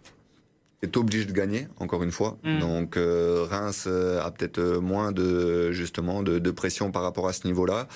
est 0.84 0.97
obligé 0.97 1.26
de 1.26 1.32
gagner 1.32 1.67
encore 1.80 2.04
une 2.04 2.12
fois. 2.12 2.38
Mm. 2.43 2.60
Donc 2.60 2.97
euh, 2.97 3.45
Reims 3.49 3.86
euh, 3.88 4.21
a 4.21 4.30
peut-être 4.30 4.62
moins 4.80 5.12
de 5.12 5.71
justement 5.71 6.21
de, 6.21 6.39
de, 6.39 6.52
pression 6.52 6.91
par 6.91 7.02
rapport 7.02 7.28
à 7.28 7.34
ce 7.34 7.47
niveau-là. 7.47 7.88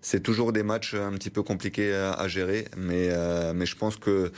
C'est 0.00 0.20
toujours 0.20 0.52
des 0.52 0.64
matchs 0.64 0.94
un 0.94 1.12
petit 1.12 1.30
peu 1.30 1.44
compliqués 1.44 1.94
à, 1.94 2.26
gérer, 2.26 2.64
mais 2.76 3.10
mais 3.54 3.66
je 3.66 3.76
pense 3.76 3.96
que 3.96 4.32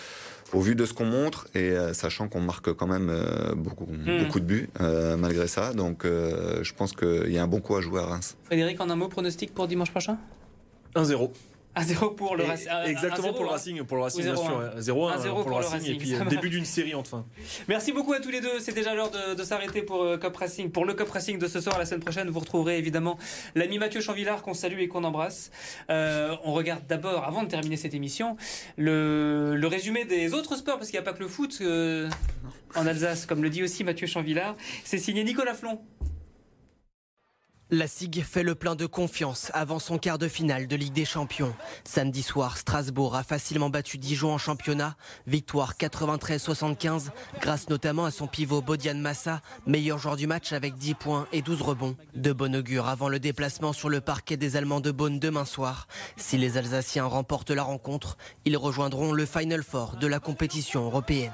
au 0.52 0.60
vu 0.60 0.74
de 0.74 0.84
ce 0.84 0.92
qu'on 0.92 1.06
montre 1.06 1.48
et 1.54 1.74
sachant 1.94 2.28
qu'on 2.28 2.42
marque 2.42 2.70
quand 2.74 2.86
même 2.86 3.10
beaucoup, 3.56 3.86
mm. 3.86 4.24
beaucoup 4.24 4.40
de 4.40 4.44
buts 4.44 4.68
malgré 5.16 5.48
ça. 5.48 5.72
Donc 5.72 6.04
je 6.04 6.72
pense 6.74 6.92
qu'il 6.92 7.32
y 7.32 7.38
a 7.38 7.42
un 7.42 7.46
bon 7.46 7.60
coup 7.60 7.76
à 7.76 7.80
jouer 7.80 8.02
à 8.02 8.04
Reims. 8.04 8.36
Frédéric, 8.44 8.78
en 8.78 8.90
un 8.90 8.96
mot, 8.96 9.08
pronostic 9.08 9.54
pour 9.54 9.66
dimanche 9.66 9.90
prochain? 9.90 10.18
1-0. 10.94 11.30
1-0 11.76 12.14
pour 12.14 12.36
le 12.36 12.44
Racing. 12.44 12.68
Exactement 12.86 13.32
pour 13.32 13.44
le 13.44 13.50
Racing, 13.50 13.82
pour 13.84 13.96
le 13.96 14.02
Racing 14.04 14.22
bien 14.22 14.36
sûr. 14.36 14.70
0-1 14.78 15.42
pour, 15.42 15.50
le 15.50 15.56
Racing, 15.56 15.90
et 15.90 15.96
puis 15.96 16.14
euh, 16.14 16.24
début 16.24 16.50
d'une 16.50 16.64
série 16.64 16.94
enfin. 16.94 17.24
Merci 17.68 17.92
beaucoup 17.92 18.12
à 18.12 18.20
tous 18.20 18.30
les 18.30 18.40
deux. 18.40 18.60
C'est 18.60 18.72
déjà 18.72 18.94
l'heure 18.94 19.10
de, 19.10 19.42
s'arrêter 19.42 19.82
pour 19.82 20.02
euh, 20.02 20.16
Cup 20.16 20.36
Racing. 20.36 20.70
Pour 20.70 20.84
le 20.84 20.94
Cup 20.94 21.10
Racing 21.10 21.38
de 21.38 21.46
ce 21.46 21.60
soir, 21.60 21.78
la 21.78 21.84
semaine 21.84 22.00
prochaine, 22.00 22.28
vous 22.30 22.40
retrouverez 22.40 22.78
évidemment 22.78 23.18
l'ami 23.54 23.78
Mathieu 23.78 24.00
Chanvillard 24.00 24.42
qu'on 24.42 24.54
salue 24.54 24.80
et 24.80 24.88
qu'on 24.88 25.04
embrasse. 25.04 25.50
Euh, 25.90 26.36
on 26.44 26.52
regarde 26.52 26.86
d'abord, 26.86 27.24
avant 27.24 27.42
de 27.42 27.48
terminer 27.48 27.76
cette 27.76 27.94
émission, 27.94 28.36
le, 28.76 29.56
le 29.56 29.66
résumé 29.66 30.04
des 30.04 30.34
autres 30.34 30.56
sports 30.56 30.76
parce 30.76 30.90
qu'il 30.90 30.98
n'y 30.98 31.06
a 31.06 31.10
pas 31.10 31.16
que 31.16 31.22
le 31.22 31.28
foot 31.28 31.60
en 32.76 32.86
Alsace, 32.86 33.26
comme 33.26 33.42
le 33.42 33.50
dit 33.50 33.62
aussi 33.62 33.84
Mathieu 33.84 34.06
Chanvillard. 34.06 34.56
C'est 34.84 34.98
signé 34.98 35.24
Nicolas 35.24 35.54
Flon. 35.54 35.80
La 37.74 37.88
SIG 37.88 38.22
fait 38.22 38.44
le 38.44 38.54
plein 38.54 38.76
de 38.76 38.86
confiance 38.86 39.50
avant 39.52 39.80
son 39.80 39.98
quart 39.98 40.16
de 40.16 40.28
finale 40.28 40.68
de 40.68 40.76
Ligue 40.76 40.92
des 40.92 41.04
Champions. 41.04 41.52
Samedi 41.82 42.22
soir, 42.22 42.56
Strasbourg 42.56 43.16
a 43.16 43.24
facilement 43.24 43.68
battu 43.68 43.98
Dijon 43.98 44.32
en 44.32 44.38
championnat. 44.38 44.94
Victoire 45.26 45.74
93-75 45.74 47.08
grâce 47.40 47.68
notamment 47.68 48.04
à 48.04 48.12
son 48.12 48.28
pivot 48.28 48.62
Bodian 48.62 48.94
Massa, 48.94 49.40
meilleur 49.66 49.98
joueur 49.98 50.14
du 50.14 50.28
match 50.28 50.52
avec 50.52 50.76
10 50.76 50.94
points 50.94 51.26
et 51.32 51.42
12 51.42 51.62
rebonds. 51.62 51.96
De 52.14 52.32
bon 52.32 52.54
augure 52.54 52.86
avant 52.86 53.08
le 53.08 53.18
déplacement 53.18 53.72
sur 53.72 53.88
le 53.88 54.00
parquet 54.00 54.36
des 54.36 54.54
Allemands 54.54 54.78
de 54.78 54.92
Beaune 54.92 55.18
demain 55.18 55.44
soir. 55.44 55.88
Si 56.16 56.38
les 56.38 56.56
Alsaciens 56.56 57.06
remportent 57.06 57.50
la 57.50 57.64
rencontre, 57.64 58.16
ils 58.44 58.56
rejoindront 58.56 59.10
le 59.10 59.26
Final 59.26 59.64
Four 59.64 59.96
de 59.96 60.06
la 60.06 60.20
compétition 60.20 60.84
européenne. 60.84 61.32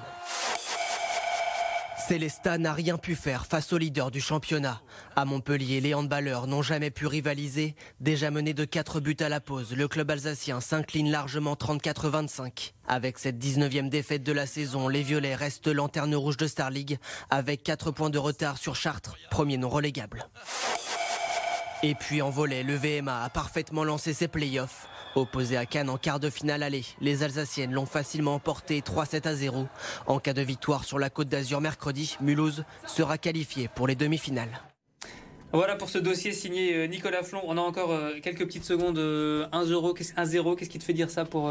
Célesta 2.11 2.59
n'a 2.59 2.73
rien 2.73 2.99
pu 2.99 3.15
faire 3.15 3.47
face 3.47 3.73
au 3.73 3.79
leader 3.79 4.11
du 4.11 4.21
championnat. 4.21 4.83
À 5.15 5.25
Montpellier, 5.25 5.81
les 5.81 5.95
handballeurs 5.95 6.49
n'ont 6.49 6.61
jamais 6.61 6.91
pu 6.91 7.07
rivaliser. 7.07 7.77
Déjà 8.01 8.33
mené 8.33 8.53
de 8.53 8.65
4 8.65 8.99
buts 8.99 9.17
à 9.21 9.29
la 9.29 9.39
pause, 9.39 9.77
le 9.77 9.87
club 9.87 10.11
alsacien 10.11 10.61
s'incline 10.61 11.09
largement 11.09 11.55
34-25. 11.55 12.73
Avec 12.89 13.17
cette 13.17 13.39
19e 13.39 13.89
défaite 13.89 14.25
de 14.25 14.33
la 14.33 14.47
saison, 14.47 14.89
les 14.89 15.05
Violets 15.05 15.37
restent 15.37 15.69
lanterne 15.69 16.17
rouge 16.17 16.37
de 16.37 16.49
Star 16.49 16.71
League 16.71 16.99
avec 17.31 17.63
4 17.63 17.93
points 17.93 18.11
de 18.11 18.19
retard 18.19 18.59
sur 18.59 18.75
Chartres, 18.75 19.15
premier 19.31 19.57
non 19.57 19.69
relégable. 19.69 20.27
Et 21.85 21.95
puis 21.95 22.23
en 22.23 22.31
volet, 22.31 22.65
le 22.65 22.75
VMA 22.75 23.23
a 23.23 23.31
parfaitement 23.31 23.85
lancé 23.85 24.15
ses 24.15 24.27
playoffs. 24.27 24.89
Opposé 25.17 25.57
à 25.57 25.67
Cannes 25.67 25.91
en 25.91 25.99
quart 25.99 26.21
de 26.21 26.31
finale 26.31 26.63
aller, 26.63 26.85
les 27.01 27.25
Alsaciennes 27.25 27.73
l'ont 27.73 27.87
facilement 27.87 28.35
emporté 28.35 28.81
3-7 28.81 29.27
à 29.27 29.35
0. 29.35 29.67
En 30.07 30.21
cas 30.21 30.33
de 30.33 30.43
victoire 30.43 30.85
sur 30.85 31.01
la 31.01 31.11
Côte 31.11 31.29
d'Azur 31.29 31.61
mercredi, 31.61 32.17
Mulhouse 32.21 32.65
sera 32.87 33.19
qualifié 33.19 33.69
pour 33.69 33.89
les 33.89 33.97
demi-finales. 33.97 34.61
Voilà 35.53 35.75
pour 35.75 35.91
ce 35.91 35.99
dossier 35.99 36.33
signé 36.33 36.75
euh, 36.75 36.87
Nicolas 36.87 37.23
Flon. 37.23 37.41
On 37.45 37.57
a 37.57 37.61
encore 37.61 37.91
euh, 37.91 38.13
quelques 38.23 38.47
petites 38.47 38.65
secondes. 38.65 38.99
1-0, 38.99 39.01
euh, 39.01 40.55
qu'est-ce 40.55 40.69
qui 40.69 40.79
te 40.79 40.85
fait 40.85 40.93
dire 40.93 41.11
ça 41.11 41.25
pour 41.25 41.51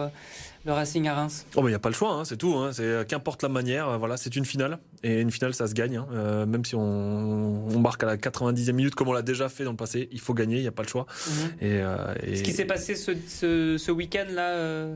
le 0.65 0.71
Racing 0.71 1.07
à 1.07 1.15
Reims? 1.15 1.45
Oh, 1.55 1.61
il 1.65 1.69
n'y 1.69 1.73
a 1.73 1.79
pas 1.79 1.89
le 1.89 1.95
choix, 1.95 2.13
hein, 2.13 2.23
c'est 2.23 2.37
tout. 2.37 2.53
Hein. 2.55 2.71
C'est 2.71 3.07
qu'importe 3.07 3.43
la 3.43 3.49
manière. 3.49 3.99
Voilà, 3.99 4.15
c'est 4.15 4.35
une 4.35 4.45
finale 4.45 4.79
et 5.03 5.19
une 5.19 5.31
finale, 5.31 5.53
ça 5.53 5.67
se 5.67 5.73
gagne. 5.73 5.97
Hein. 5.97 6.45
même 6.45 6.63
si 6.63 6.75
on, 6.75 7.79
marque 7.79 8.03
à 8.03 8.07
la 8.07 8.17
90e 8.17 8.71
minute, 8.71 8.95
comme 8.95 9.09
on 9.09 9.13
l'a 9.13 9.21
déjà 9.21 9.49
fait 9.49 9.63
dans 9.63 9.71
le 9.71 9.77
passé, 9.77 10.07
il 10.11 10.19
faut 10.19 10.33
gagner. 10.33 10.57
Il 10.57 10.61
n'y 10.61 10.67
a 10.67 10.71
pas 10.71 10.83
le 10.83 10.87
choix. 10.87 11.05
Mhm. 11.27 11.67
et, 12.23 12.35
Ce 12.35 12.43
qui 12.43 12.53
s'est 12.53 12.65
passé 12.65 12.95
ce, 12.95 13.77
ce 13.77 13.91
week-end 13.91 14.25
là 14.31 14.87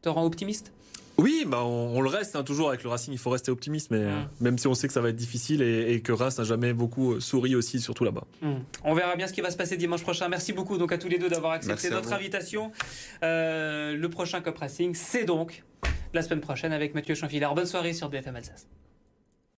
te 0.00 0.08
rend 0.08 0.24
optimiste? 0.24 0.72
Oui, 1.18 1.44
bah 1.46 1.64
on, 1.64 2.00
le 2.00 2.08
reste 2.08 2.36
hein, 2.36 2.44
toujours 2.44 2.68
avec 2.68 2.84
le 2.84 2.90
Racing. 2.90 3.12
Il 3.12 3.18
faut 3.18 3.30
rester 3.30 3.50
optimiste, 3.50 3.90
mais 3.90 3.98
euh, 3.98 4.22
même 4.40 4.56
si 4.56 4.68
on 4.68 4.74
sait 4.74 4.86
que 4.86 4.92
ça 4.92 5.00
va 5.00 5.08
être 5.08 5.16
difficile 5.16 5.62
et, 5.62 6.00
que 6.00 6.12
Reims 6.12 6.38
n'a 6.38 6.44
jamais 6.44 6.72
beaucoup 6.72 7.14
euh, 7.14 7.20
souri 7.20 7.56
aussi, 7.56 7.80
surtout 7.80 8.04
là-bas. 8.04 8.24
Mm. 8.40 8.54
On 8.84 8.94
verra 8.94 9.16
bien 9.16 9.26
ce 9.26 9.32
qui 9.32 9.40
va 9.40 9.50
se 9.50 9.56
passer 9.56 9.76
dimanche 9.76 10.02
prochain. 10.02 10.28
Merci 10.28 10.52
beaucoup 10.52 10.78
donc 10.78 10.92
à 10.92 10.98
tous 10.98 11.08
les 11.08 11.18
deux 11.18 11.28
d'avoir 11.28 11.52
accepté 11.52 11.90
notre 11.90 12.12
invitation. 12.12 12.70
Euh, 13.24 13.96
le 13.96 14.08
prochain 14.08 14.40
Cop 14.40 14.58
Racing, 14.58 14.94
c'est 14.94 15.24
donc 15.24 15.64
la 16.14 16.22
semaine 16.22 16.40
prochaine 16.40 16.72
avec 16.72 16.94
Mathieu 16.94 17.16
Chanfillard. 17.16 17.52
Bonne 17.54 17.66
soirée 17.66 17.94
sur 17.94 18.08
BFM 18.08 18.36
Alsace. 18.36 18.68